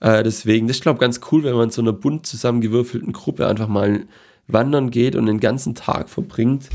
[0.00, 3.12] Äh, deswegen, das ist, glaube ich, ganz cool, wenn man in so einer bunt zusammengewürfelten
[3.12, 4.06] Gruppe einfach mal
[4.46, 6.68] wandern geht und den ganzen Tag verbringt.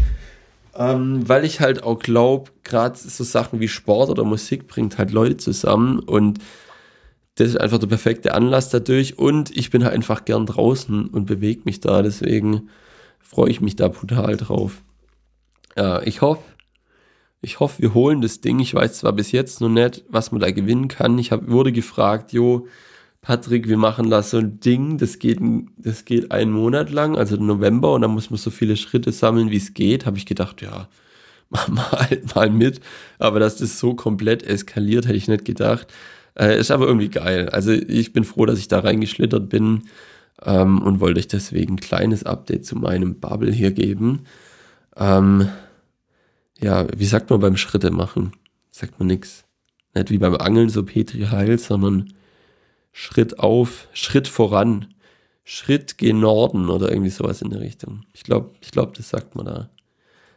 [0.75, 5.11] Ähm, weil ich halt auch glaube, gerade so Sachen wie Sport oder Musik bringt halt
[5.11, 6.39] Leute zusammen und
[7.35, 11.25] das ist einfach der perfekte Anlass dadurch und ich bin halt einfach gern draußen und
[11.25, 12.69] bewege mich da, deswegen
[13.19, 14.81] freue ich mich da brutal drauf.
[15.77, 16.43] Ja, ich hoffe,
[17.41, 18.59] ich hoffe, wir holen das Ding.
[18.59, 21.17] Ich weiß zwar bis jetzt noch nicht, was man da gewinnen kann.
[21.17, 22.67] Ich hab, wurde gefragt, jo,
[23.21, 25.39] Patrick, wir machen da so ein Ding, das geht,
[25.77, 29.51] das geht einen Monat lang, also November, und dann muss man so viele Schritte sammeln,
[29.51, 30.05] wie es geht.
[30.05, 30.87] Habe ich gedacht, ja,
[31.49, 32.79] mach mal, mal mit.
[33.17, 35.87] Aber dass das so komplett eskaliert, hätte ich nicht gedacht.
[36.35, 37.49] Äh, ist aber irgendwie geil.
[37.49, 39.83] Also ich bin froh, dass ich da reingeschlittert bin
[40.43, 44.21] ähm, und wollte euch deswegen ein kleines Update zu meinem Bubble hier geben.
[44.95, 45.49] Ähm,
[46.59, 48.33] ja, wie sagt man beim Schritte machen?
[48.69, 49.45] Sagt man nichts.
[49.95, 52.13] Nicht wie beim Angeln, so Petri Heil, sondern
[52.91, 54.93] Schritt auf, Schritt voran,
[55.43, 58.03] Schritt gen Norden oder irgendwie sowas in der Richtung.
[58.13, 59.69] Ich glaube, ich glaub, das sagt man da.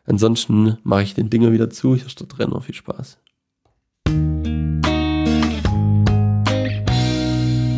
[0.05, 1.95] Ansonsten mache ich den Dinger wieder zu.
[1.95, 2.61] Hier ist der Trainer.
[2.61, 3.19] Viel Spaß.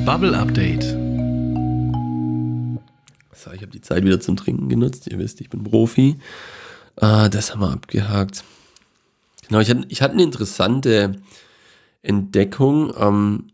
[0.06, 0.84] Bubble Update.
[3.32, 5.06] So, ich habe die Zeit wieder zum Trinken genutzt.
[5.06, 6.16] Ihr wisst, ich bin Profi.
[6.96, 8.44] Ah, das haben wir abgehakt.
[9.48, 11.20] Genau, ich hatte, ich hatte eine interessante
[12.02, 13.48] Entdeckung ähm,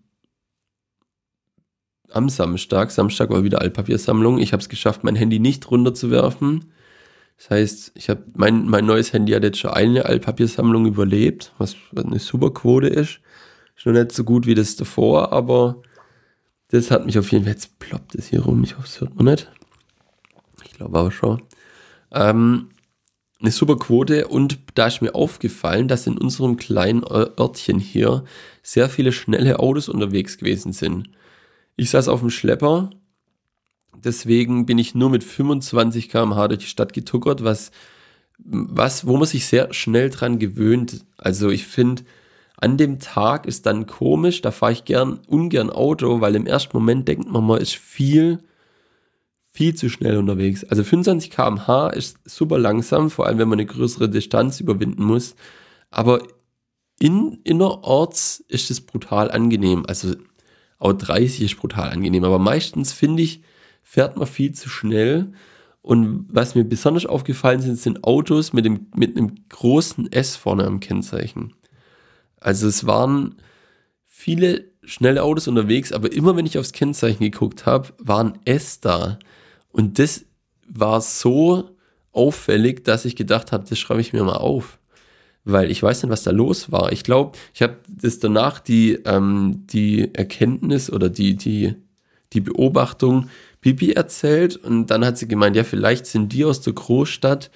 [2.13, 2.91] am Samstag.
[2.91, 4.39] Samstag war wieder Altpapiersammlung.
[4.39, 6.73] Ich habe es geschafft, mein Handy nicht runterzuwerfen.
[7.39, 11.75] Das heißt, ich habe mein, mein neues Handy hat jetzt schon eine Altpapiersammlung überlebt, was
[11.97, 13.21] eine super Quote ist.
[13.77, 15.81] Schon nicht so gut wie das davor, aber
[16.69, 19.17] das hat mich auf jeden Fall, jetzt ploppt es hier rum, ich hoffe, es hört
[19.17, 19.51] man nicht.
[20.65, 21.43] Ich glaube aber schon.
[22.13, 22.69] Ähm,
[23.41, 28.25] eine super Quote und da ist mir aufgefallen, dass in unserem kleinen Örtchen hier
[28.63, 31.09] sehr viele schnelle Autos unterwegs gewesen sind.
[31.77, 32.91] Ich saß auf dem Schlepper,
[34.05, 37.71] deswegen bin ich nur mit 25 km/h durch die Stadt getuckert, was,
[38.39, 41.05] was, wo man sich sehr schnell dran gewöhnt.
[41.17, 42.03] Also ich finde,
[42.57, 46.77] an dem Tag ist dann komisch, da fahre ich gern ungern Auto, weil im ersten
[46.77, 48.39] Moment denkt man, man ist viel,
[49.51, 50.65] viel zu schnell unterwegs.
[50.65, 55.35] Also 25 km/h ist super langsam, vor allem wenn man eine größere Distanz überwinden muss.
[55.91, 56.23] Aber
[56.99, 59.85] in, innerorts ist es brutal angenehm.
[59.89, 60.15] Also
[60.81, 63.43] auch 30 ist brutal angenehm, aber meistens finde ich,
[63.85, 65.33] fährt man viel zu schnell.
[65.83, 70.65] Und was mir besonders aufgefallen sind, sind Autos mit, dem, mit einem großen S vorne
[70.65, 71.55] am Kennzeichen.
[72.39, 73.37] Also es waren
[74.07, 79.19] viele schnelle Autos unterwegs, aber immer wenn ich aufs Kennzeichen geguckt habe, waren S da.
[79.71, 80.25] Und das
[80.67, 81.71] war so
[82.13, 84.80] auffällig, dass ich gedacht habe, das schreibe ich mir mal auf.
[85.45, 86.93] Weil ich weiß nicht, was da los war.
[86.93, 91.75] Ich glaube, ich habe das danach die, ähm, die Erkenntnis oder die, die,
[92.33, 93.29] die Beobachtung
[93.61, 97.51] Bibi erzählt und dann hat sie gemeint, ja, vielleicht sind die aus der Großstadt,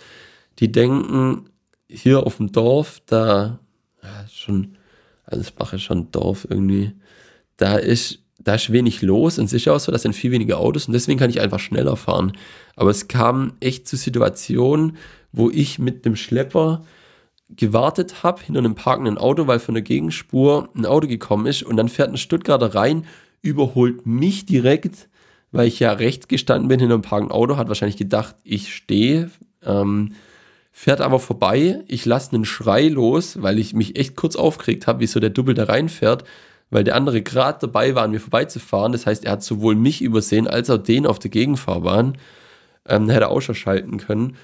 [0.59, 1.49] die denken,
[1.88, 3.59] hier auf dem Dorf, da
[4.03, 4.77] ja, schon,
[5.25, 6.92] Ansbach ist schon ein Dorf irgendwie,
[7.57, 10.87] da ist, da ist wenig los und sicher auch so, das sind viel weniger Autos
[10.87, 12.33] und deswegen kann ich einfach schneller fahren.
[12.77, 14.97] Aber es kam echt zu Situationen,
[15.33, 16.85] wo ich mit dem Schlepper
[17.50, 21.76] gewartet habe hinter einem parkenden Auto, weil von der Gegenspur ein Auto gekommen ist und
[21.76, 23.07] dann fährt ein Stuttgarter rein,
[23.42, 25.09] überholt mich direkt,
[25.52, 29.30] weil ich ja rechts gestanden bin hinter einem parkenden Auto, hat wahrscheinlich gedacht, ich stehe,
[29.62, 30.14] ähm,
[30.72, 31.80] fährt aber vorbei.
[31.87, 35.54] Ich lasse einen Schrei los, weil ich mich echt kurz aufgeregt habe, wieso der Double
[35.54, 36.24] da reinfährt,
[36.70, 38.90] weil der andere gerade dabei war, an mir vorbeizufahren.
[38.90, 42.18] Das heißt, er hat sowohl mich übersehen als auch den auf der Gegenfahrbahn.
[42.88, 44.37] Ähm, hätte er auch schon schalten können.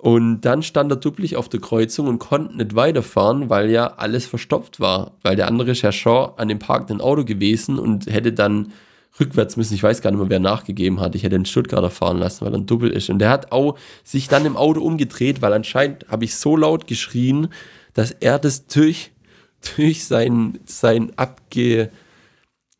[0.00, 4.24] Und dann stand er duppelig auf der Kreuzung und konnte nicht weiterfahren, weil ja alles
[4.24, 5.12] verstopft war.
[5.20, 8.72] Weil der andere schon an dem parkenden Auto gewesen und hätte dann
[9.20, 9.74] rückwärts müssen.
[9.74, 11.14] Ich weiß gar nicht mehr, wer nachgegeben hat.
[11.14, 13.10] Ich hätte den Stuttgarter fahren lassen, weil er ein Double ist.
[13.10, 16.86] Und der hat auch sich dann im Auto umgedreht, weil anscheinend habe ich so laut
[16.86, 17.48] geschrien,
[17.92, 19.12] dass er das durch,
[19.76, 21.90] durch sein, sein abge,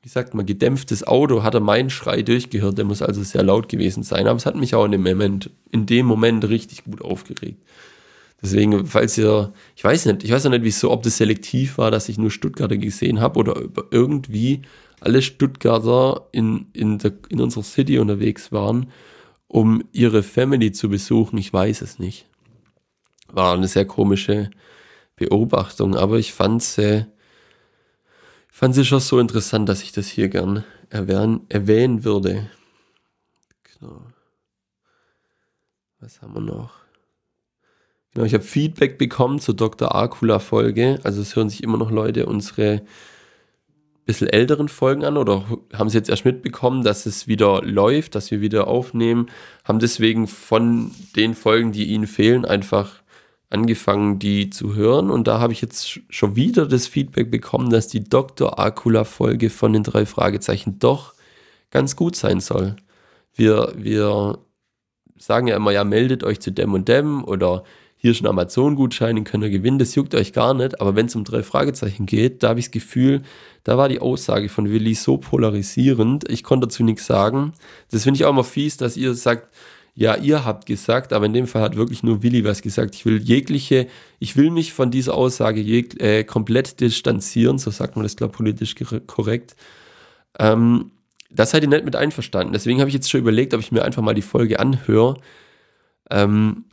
[0.03, 2.79] wie sagt man, gedämpftes Auto hat er meinen Schrei durchgehört.
[2.79, 4.27] Der muss also sehr laut gewesen sein.
[4.27, 7.63] Aber es hat mich auch in dem Moment, in dem Moment richtig gut aufgeregt.
[8.43, 11.91] Deswegen, falls ihr, ich weiß nicht, ich weiß noch nicht, wieso, ob das selektiv war,
[11.91, 14.63] dass ich nur Stuttgarter gesehen habe oder irgendwie
[15.01, 18.91] alle Stuttgarter in, in, der, in unserer City unterwegs waren,
[19.49, 21.37] um ihre Family zu besuchen.
[21.37, 22.27] Ich weiß es nicht.
[23.29, 24.51] War eine sehr komische
[25.17, 27.07] Beobachtung, aber ich fand sie,
[28.61, 32.51] fand sie schon so interessant, dass ich das hier gern erwähnen, erwähnen würde.
[33.63, 34.03] Genau.
[35.99, 36.75] Was haben wir noch?
[38.13, 39.95] Genau, ich habe Feedback bekommen zur Dr.
[39.95, 41.01] Akula Folge.
[41.05, 42.83] Also es hören sich immer noch Leute unsere
[44.05, 48.31] bisschen älteren Folgen an oder haben sie jetzt erst mitbekommen, dass es wieder läuft, dass
[48.31, 49.31] wir wieder aufnehmen,
[49.65, 53.00] haben deswegen von den Folgen, die ihnen fehlen, einfach
[53.51, 55.11] angefangen, die zu hören.
[55.11, 58.59] Und da habe ich jetzt schon wieder das Feedback bekommen, dass die Dr.
[58.59, 61.15] Akula-Folge von den drei Fragezeichen doch
[61.71, 62.77] ganz gut sein soll.
[63.35, 64.39] Wir, wir
[65.19, 67.65] sagen ja immer, ja, meldet euch zu dem und dem oder
[68.03, 70.81] hier ein Amazon-Gutschein, den könnt ihr gewinnen, das juckt euch gar nicht.
[70.81, 73.23] Aber wenn es um drei Fragezeichen geht, da habe ich das Gefühl,
[73.63, 77.53] da war die Aussage von Willi so polarisierend, ich konnte dazu nichts sagen.
[77.91, 79.55] Das finde ich auch immer fies, dass ihr sagt,
[79.95, 82.95] ja, ihr habt gesagt, aber in dem Fall hat wirklich nur Willi was gesagt.
[82.95, 83.87] Ich will jegliche,
[84.19, 88.33] ich will mich von dieser Aussage jeg, äh, komplett distanzieren, so sagt man das, glaube
[88.33, 88.75] ich, politisch
[89.07, 89.57] korrekt.
[90.39, 90.93] Ähm,
[91.31, 92.53] das seid ihr nicht mit einverstanden.
[92.53, 95.17] Deswegen habe ich jetzt schon überlegt, ob ich mir einfach mal die Folge anhöre.
[96.11, 96.65] Ähm,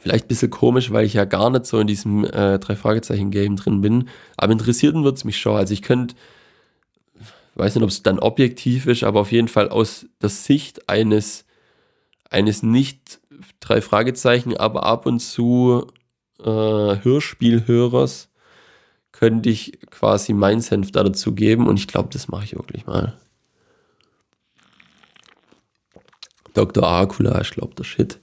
[0.00, 3.80] vielleicht ein bisschen komisch, weil ich ja gar nicht so in diesem äh, Drei-Fragezeichen-Game drin
[3.80, 4.08] bin.
[4.36, 5.56] Aber interessieren wird es mich schon.
[5.56, 6.14] Also ich könnte,
[7.56, 11.44] weiß nicht, ob es dann objektiv ist, aber auf jeden Fall aus der Sicht eines,
[12.30, 13.20] eines nicht
[13.60, 15.86] drei Fragezeichen, aber ab und zu
[16.40, 18.28] äh, Hörspielhörers
[19.12, 22.86] könnte ich quasi mein Senf da dazu geben und ich glaube, das mache ich wirklich
[22.86, 23.18] mal.
[26.54, 26.84] Dr.
[26.86, 28.20] Akula, ich glaube, der Shit.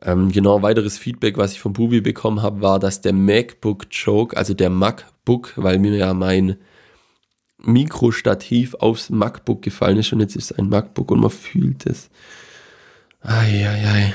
[0.00, 4.54] Ähm, genau, weiteres Feedback, was ich von Bubi bekommen habe, war, dass der MacBook-Joke, also
[4.54, 6.56] der MacBook, weil mir ja mein
[7.58, 12.10] Mikrostativ aufs MacBook gefallen ist und jetzt ist es ein MacBook und man fühlt es.
[13.22, 14.14] Eieiei.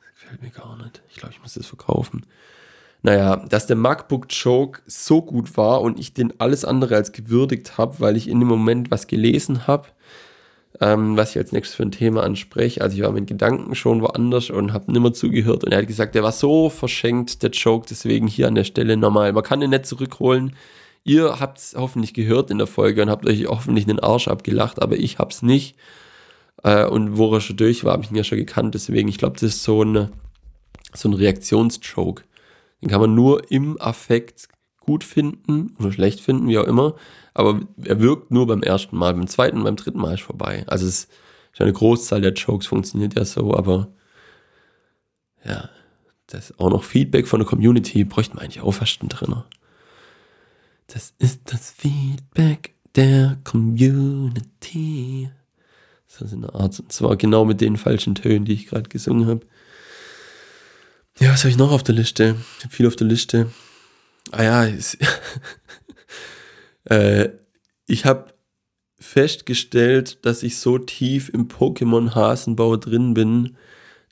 [0.00, 1.02] Das gefällt mir gar nicht.
[1.10, 2.26] Ich glaube, ich muss das verkaufen.
[3.02, 8.00] Naja, dass der MacBook-Joke so gut war und ich den alles andere als gewürdigt habe,
[8.00, 9.88] weil ich in dem Moment was gelesen habe
[10.80, 12.80] ähm, was ich als nächstes für ein Thema anspreche.
[12.80, 16.14] Also ich war mit Gedanken schon woanders und habe nimmer zugehört und er hat gesagt,
[16.14, 19.32] der war so verschenkt, der Joke, deswegen hier an der Stelle nochmal.
[19.32, 20.56] Man kann den nicht zurückholen.
[21.04, 24.80] Ihr habt es hoffentlich gehört in der Folge und habt euch hoffentlich den Arsch abgelacht,
[24.82, 25.76] aber ich hab's nicht.
[26.62, 28.74] Äh, und wo er schon durch war, habe ich ihn ja schon gekannt.
[28.74, 30.10] Deswegen, ich glaube, das ist so ein,
[30.94, 32.24] so ein Reaktionsjoke.
[32.80, 34.48] Den kann man nur im Affekt
[34.80, 36.96] gut finden oder schlecht finden, wie auch immer
[37.34, 39.12] aber er wirkt nur beim ersten Mal.
[39.12, 40.64] Beim zweiten, beim dritten Mal ist vorbei.
[40.68, 41.08] Also es
[41.52, 43.88] ist eine Großzahl der Jokes funktioniert ja so, aber
[45.44, 45.68] ja,
[46.28, 49.42] das ist auch noch Feedback von der Community bräuchten wir eigentlich auch fast drin.
[50.86, 55.30] Das ist das Feedback der Community.
[56.20, 59.46] Ist eine Art, und zwar genau mit den falschen Tönen, die ich gerade gesungen habe.
[61.18, 62.36] Ja, was habe ich noch auf der Liste?
[62.58, 63.50] Ich habe viel auf der Liste.
[64.32, 64.68] Ah ja,
[66.86, 67.30] Äh,
[67.86, 68.34] ich habe
[68.98, 73.56] festgestellt, dass ich so tief im Pokémon-Hasenbau drin bin,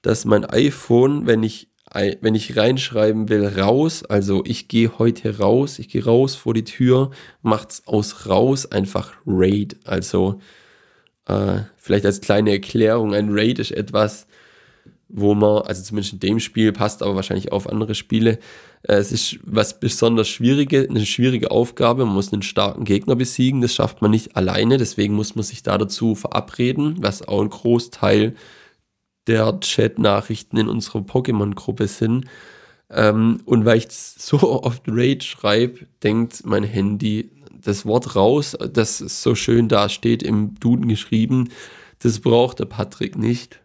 [0.03, 5.79] dass mein iPhone, wenn ich, wenn ich reinschreiben will, raus, also ich gehe heute raus,
[5.79, 7.11] ich gehe raus vor die Tür,
[7.43, 9.77] macht's aus raus einfach Raid.
[9.85, 10.41] Also
[11.27, 14.27] äh, vielleicht als kleine Erklärung, ein Raid ist etwas,
[15.09, 18.39] wo man, also zumindest in dem Spiel, passt aber wahrscheinlich auf andere Spiele,
[18.83, 22.05] äh, es ist was besonders schwierige, eine schwierige Aufgabe.
[22.05, 23.61] Man muss einen starken Gegner besiegen.
[23.61, 24.79] Das schafft man nicht alleine.
[24.79, 28.35] Deswegen muss man sich da dazu verabreden, was auch ein Großteil
[29.27, 32.27] der Chat-Nachrichten in unserer Pokémon-Gruppe sind.
[32.91, 37.31] Ähm, und weil ich so oft Raid schreibe, denkt mein Handy
[37.63, 41.51] das Wort raus, das so schön da steht im Duden geschrieben.
[42.01, 43.61] Das braucht der Patrick nicht.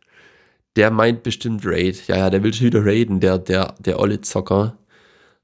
[0.75, 2.07] Der meint bestimmt Raid.
[2.07, 4.77] Ja, ja, der will schon wieder raiden, der, der, der olle Zocker.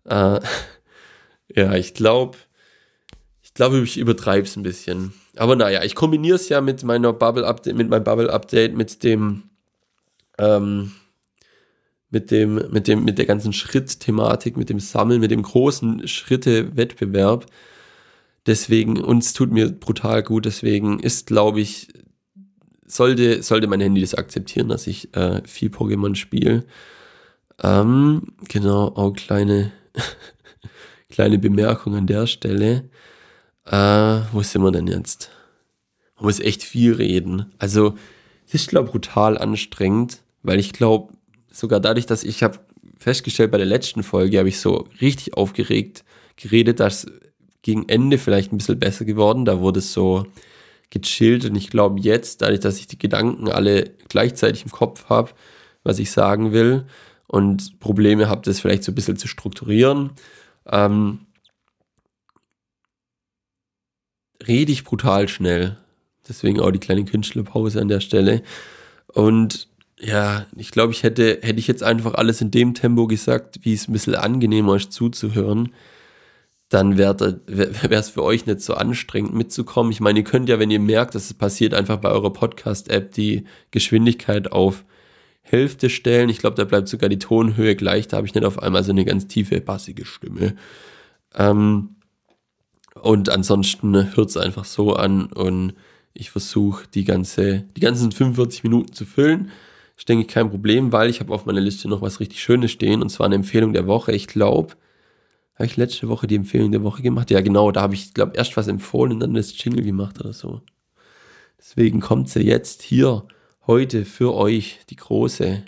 [0.06, 0.40] Äh,
[1.56, 2.38] ja, ich glaube,
[3.42, 5.14] ich glaube, ich übertreibe es ein bisschen.
[5.36, 9.04] Aber naja, ich kombiniere es ja mit meiner Bubble Update, mit meinem Bubble Update, mit
[9.04, 9.44] dem,
[10.38, 10.92] ähm,
[12.12, 17.48] mit dem, mit dem, mit der ganzen Schritt-Thematik, mit dem Sammeln, mit dem großen Schritte-Wettbewerb.
[18.46, 21.88] Deswegen, uns tut mir brutal gut, deswegen ist, glaube ich,
[22.86, 26.66] sollte, sollte mein Handy das akzeptieren, dass ich äh, viel Pokémon spiele.
[27.62, 29.72] Ähm, genau, auch kleine
[31.10, 32.90] Kleine Bemerkung an der Stelle.
[33.66, 35.30] Äh, wo sind wir denn jetzt?
[36.16, 37.54] Man muss echt viel reden.
[37.60, 37.96] Also,
[38.48, 41.14] es ist, glaube ich, brutal anstrengend, weil ich glaube,
[41.52, 42.60] sogar dadurch, dass ich habe
[42.98, 46.04] festgestellt, bei der letzten Folge habe ich so richtig aufgeregt
[46.36, 47.06] geredet, dass
[47.64, 49.46] gegen Ende vielleicht ein bisschen besser geworden.
[49.46, 50.28] Da wurde es so
[50.92, 55.32] gechillt und ich glaube jetzt, dadurch, dass ich die Gedanken alle gleichzeitig im Kopf habe,
[55.84, 56.86] was ich sagen will,
[57.26, 60.12] und Probleme habt, das vielleicht so ein bisschen zu strukturieren,
[60.68, 61.26] ähm,
[64.48, 65.78] rede ich brutal schnell.
[66.28, 68.44] Deswegen auch die kleine Künstlerpause an der Stelle.
[69.08, 69.68] Und
[70.00, 73.74] ja, ich glaube, ich hätte, hätte ich jetzt einfach alles in dem Tempo gesagt, wie
[73.74, 75.74] es ein bisschen angenehmer ist zuzuhören,
[76.74, 77.42] dann wäre
[77.90, 79.92] es für euch nicht so anstrengend mitzukommen.
[79.92, 83.14] Ich meine, ihr könnt ja, wenn ihr merkt, dass es passiert, einfach bei eurer Podcast-App
[83.14, 84.84] die Geschwindigkeit auf
[85.42, 86.30] Hälfte stellen.
[86.30, 88.08] Ich glaube, da bleibt sogar die Tonhöhe gleich.
[88.08, 90.56] Da habe ich nicht auf einmal so eine ganz tiefe, bassige Stimme.
[91.36, 91.98] Ähm,
[92.96, 95.74] und ansonsten hört es einfach so an und
[96.14, 99.52] ich versuche die ganze, die ganzen 45 Minuten zu füllen.
[99.98, 103.02] Ich denke kein Problem, weil ich habe auf meiner Liste noch was richtig Schönes stehen
[103.02, 104.12] und zwar eine Empfehlung der Woche.
[104.12, 104.76] Ich glaube,
[105.56, 107.30] habe ich letzte Woche die Empfehlung der Woche gemacht?
[107.30, 110.34] Ja, genau, da habe ich, glaube erst was empfohlen und dann das Jingle gemacht oder
[110.34, 110.62] so.
[111.60, 113.28] Deswegen kommt sie jetzt hier
[113.68, 115.64] heute für euch, die große.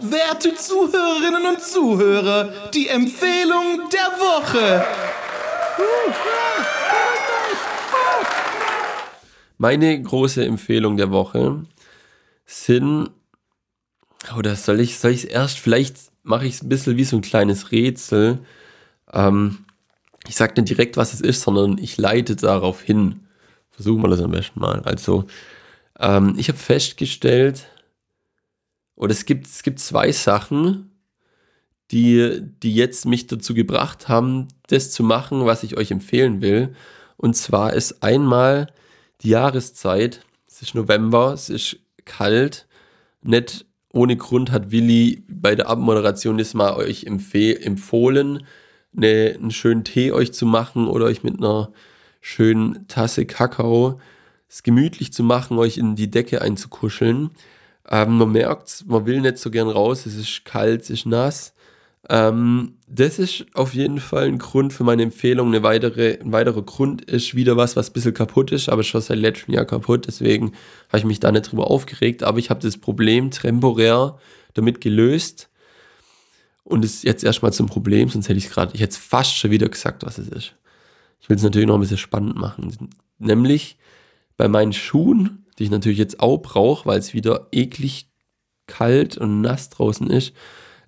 [0.00, 4.84] Werte Zuhörerinnen und Zuhörer, die Empfehlung der Woche.
[9.58, 11.66] Meine große Empfehlung der Woche
[12.46, 13.10] sind,
[14.36, 17.16] oder soll ich, soll ich es erst, vielleicht mache ich es ein bisschen wie so
[17.16, 18.38] ein kleines Rätsel.
[19.12, 19.64] Ähm,
[20.26, 23.26] ich sage nicht direkt, was es ist, sondern ich leite darauf hin.
[23.70, 24.82] Versuchen wir das am besten mal.
[24.82, 25.26] Also,
[25.98, 27.66] ähm, ich habe festgestellt,
[28.94, 30.92] oder es gibt, es gibt zwei Sachen,
[31.90, 36.74] die, die jetzt mich dazu gebracht haben, das zu machen, was ich euch empfehlen will.
[37.16, 38.68] Und zwar ist einmal
[39.22, 40.24] die Jahreszeit.
[40.46, 42.66] Es ist November, es ist kalt.
[43.22, 48.46] Nicht ohne Grund hat Willi bei der Abmoderation das mal euch empfohlen,
[48.96, 51.70] eine, einen schönen Tee euch zu machen oder euch mit einer
[52.20, 54.00] schönen Tasse Kakao
[54.52, 57.30] es gemütlich zu machen, euch in die Decke einzukuscheln.
[57.88, 61.54] Ähm, man merkt, man will nicht so gern raus, es ist kalt, es ist nass.
[62.08, 65.48] Ähm, das ist auf jeden Fall ein Grund für meine Empfehlung.
[65.48, 69.00] Eine weitere, ein weiterer Grund ist wieder was, was ein bisschen kaputt ist, aber schon
[69.00, 70.06] seit letztem Jahr kaputt.
[70.06, 70.52] Deswegen
[70.88, 72.22] habe ich mich da nicht drüber aufgeregt.
[72.22, 74.18] Aber ich habe das Problem temporär
[74.54, 75.48] damit gelöst.
[76.64, 79.36] Und es ist jetzt erstmal zum Problem, sonst hätte ich es gerade, ich hätte fast
[79.36, 80.54] schon wieder gesagt, was es ist.
[81.20, 82.90] Ich will es natürlich noch ein bisschen spannend machen.
[83.18, 83.76] Nämlich
[84.36, 88.08] bei meinen Schuhen, die ich natürlich jetzt auch brauche, weil es wieder eklig
[88.66, 90.32] kalt und nass draußen ist,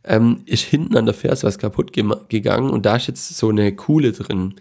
[0.05, 3.49] ähm, ist hinten an der Ferse was kaputt ge gegangen und da ist jetzt so
[3.49, 4.55] eine Kuhle drin.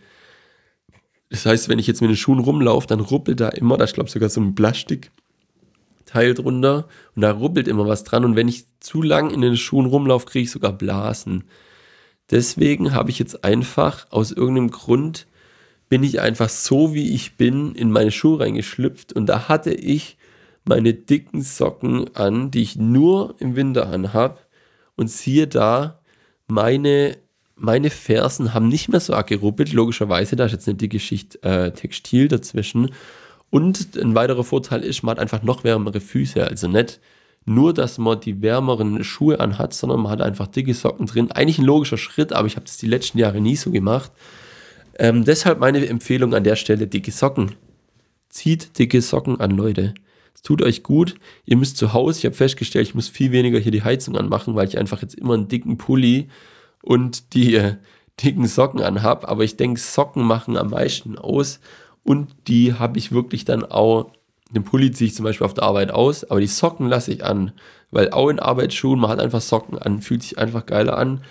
[1.30, 3.94] Das heißt, wenn ich jetzt mit den Schuhen rumlaufe, dann ruppelt da immer, da ist
[3.94, 8.48] glaube ich sogar so ein Plastikteil drunter und da ruppelt immer was dran und wenn
[8.48, 11.46] ich zu lang in den Schuhen rumlaufe, kriege ich sogar Blasen.
[12.32, 15.28] Deswegen habe ich jetzt einfach aus irgendeinem Grund
[15.89, 20.18] bin ich einfach so wie ich bin in meine Schuhe reingeschlüpft und da hatte ich
[20.66, 24.39] meine dicken Socken an, die ich nur im Winter anhabe
[24.96, 26.00] und siehe da,
[26.48, 27.18] meine,
[27.56, 29.74] meine Fersen haben nicht mehr so arg geruppelt.
[29.74, 32.91] Logischerweise, da ist jetzt eine dicke Schicht äh, Textil dazwischen.
[33.50, 36.46] Und ein weiterer Vorteil ist, man hat einfach noch wärmere Füße.
[36.46, 37.00] Also nicht
[37.46, 41.32] nur, dass man die wärmeren Schuhe anhat, sondern man hat einfach dicke Socken drin.
[41.32, 44.12] Eigentlich ein logischer Schritt, aber ich habe das die letzten Jahre nie so gemacht.
[44.98, 47.56] Ähm, deshalb meine Empfehlung an der Stelle, dicke Socken.
[48.30, 49.94] Zieht dicke Socken an, Leute
[50.42, 51.16] tut euch gut.
[51.46, 54.56] Ihr müsst zu Hause, ich habe festgestellt, ich muss viel weniger hier die Heizung anmachen,
[54.56, 56.30] weil ich einfach jetzt immer einen dicken Pulli
[56.82, 57.76] und die äh,
[58.22, 59.28] dicken Socken anhab.
[59.30, 61.60] Aber ich denke, Socken machen am meisten aus.
[62.04, 64.12] Und die habe ich wirklich dann auch,
[64.52, 67.24] den Pulli ziehe ich zum Beispiel auf der Arbeit aus, aber die Socken lasse ich
[67.24, 67.54] an.
[67.92, 71.24] Weil auch in Arbeitsschuhen, man hat einfach Socken an, fühlt sich einfach geiler an.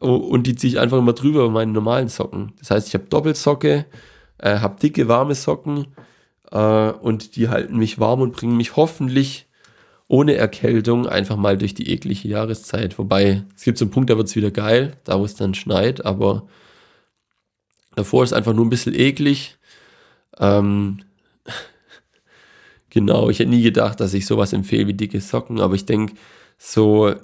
[0.00, 2.52] Und die ziehe ich einfach immer drüber über meine normalen Socken.
[2.58, 3.86] Das heißt, ich habe Doppelsocke,
[4.38, 5.86] äh, habe dicke, warme Socken
[6.50, 9.46] äh, und die halten mich warm und bringen mich hoffentlich
[10.08, 12.98] ohne Erkältung einfach mal durch die eklige Jahreszeit.
[12.98, 15.54] Wobei, es gibt so einen Punkt, da wird es wieder geil, da wo es dann
[15.54, 16.48] schneit, aber
[17.94, 19.56] davor ist einfach nur ein bisschen eklig.
[20.38, 21.02] Ähm,
[22.90, 26.14] genau, ich hätte nie gedacht, dass ich sowas empfehle wie dicke Socken, aber ich denke,
[26.58, 27.14] so,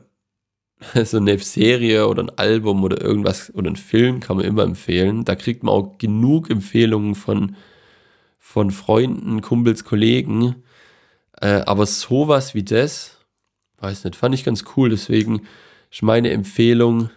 [1.05, 5.25] so eine Serie oder ein Album oder irgendwas oder ein Film kann man immer empfehlen.
[5.25, 7.57] Da kriegt man auch genug Empfehlungen von
[8.47, 10.63] von Freunden, Kumpels, Kollegen.
[11.41, 13.19] Äh, aber sowas wie das,
[13.79, 14.89] weiß nicht, fand ich ganz cool.
[14.89, 15.43] Deswegen
[15.91, 17.11] ist meine Empfehlung,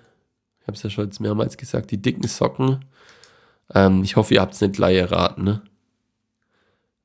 [0.59, 2.83] ich habe es ja schon jetzt mehrmals gesagt, die dicken Socken.
[3.73, 5.61] Ähm, ich hoffe, ihr habt es nicht gleich erraten, ne?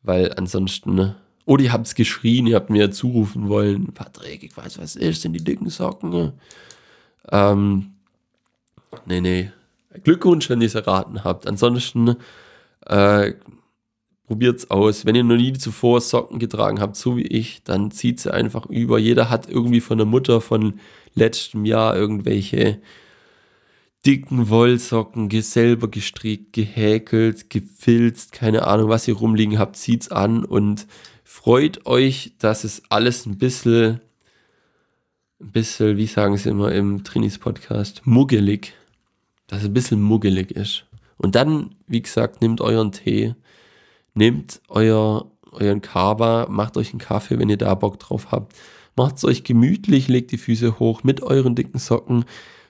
[0.02, 1.16] Weil ansonsten, ne?
[1.44, 5.20] Oder ihr habt es geschrien, ihr habt mir zurufen wollen, Patrick, ich weiß, was ist,
[5.20, 6.08] sind die dicken Socken?
[6.08, 6.32] Ne?
[7.30, 7.92] Ähm,
[9.04, 9.52] nee, nee.
[10.02, 11.46] Glückwunsch, wenn ihr es erraten habt.
[11.46, 12.16] Ansonsten
[12.86, 13.34] äh,
[14.26, 15.04] Probiert's aus.
[15.04, 18.66] Wenn ihr noch nie zuvor Socken getragen habt, so wie ich, dann zieht sie einfach
[18.66, 18.98] über.
[18.98, 20.80] Jeder hat irgendwie von der Mutter von
[21.14, 22.80] letztem Jahr irgendwelche
[24.06, 30.86] dicken Wollsocken, selber gestrickt, gehäkelt, gefilzt, keine Ahnung, was ihr rumliegen habt, zieht's an und
[31.22, 34.00] freut euch, dass es alles ein bisschen,
[35.40, 38.74] ein bisschen, wie sagen sie immer im Trinis Podcast, muggelig,
[39.46, 40.84] dass es ein bisschen muggelig ist.
[41.16, 43.34] Und dann, wie gesagt, nehmt euren Tee,
[44.14, 48.54] nehmt euer, euren Kaba, macht euch einen Kaffee, wenn ihr da Bock drauf habt.
[48.96, 52.24] Macht es euch gemütlich, legt die Füße hoch mit euren dicken Socken,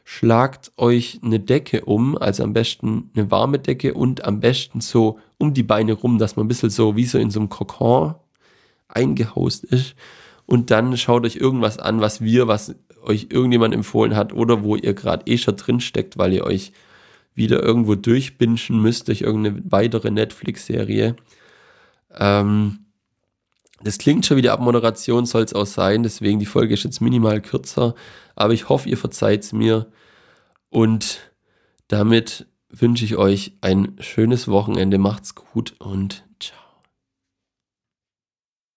[0.04, 5.18] schlagt euch eine Decke um, also am besten eine warme Decke und am besten so
[5.38, 8.14] um die Beine rum, dass man ein bisschen so wie so in so einem Kokon
[8.88, 9.94] eingehaust ist.
[10.46, 14.76] Und dann schaut euch irgendwas an, was wir, was euch irgendjemand empfohlen hat oder wo
[14.76, 16.72] ihr gerade eh schon drin steckt, weil ihr euch
[17.34, 21.16] wieder irgendwo durchbinschen müsst durch irgendeine weitere Netflix-Serie.
[22.16, 22.78] Ähm,
[23.82, 27.00] das klingt schon wie die Abmoderation, soll es auch sein, deswegen die Folge ist jetzt
[27.00, 27.94] minimal kürzer,
[28.34, 29.86] aber ich hoffe, ihr verzeiht es mir
[30.70, 31.32] und
[31.88, 36.24] damit wünsche ich euch ein schönes Wochenende, macht's gut und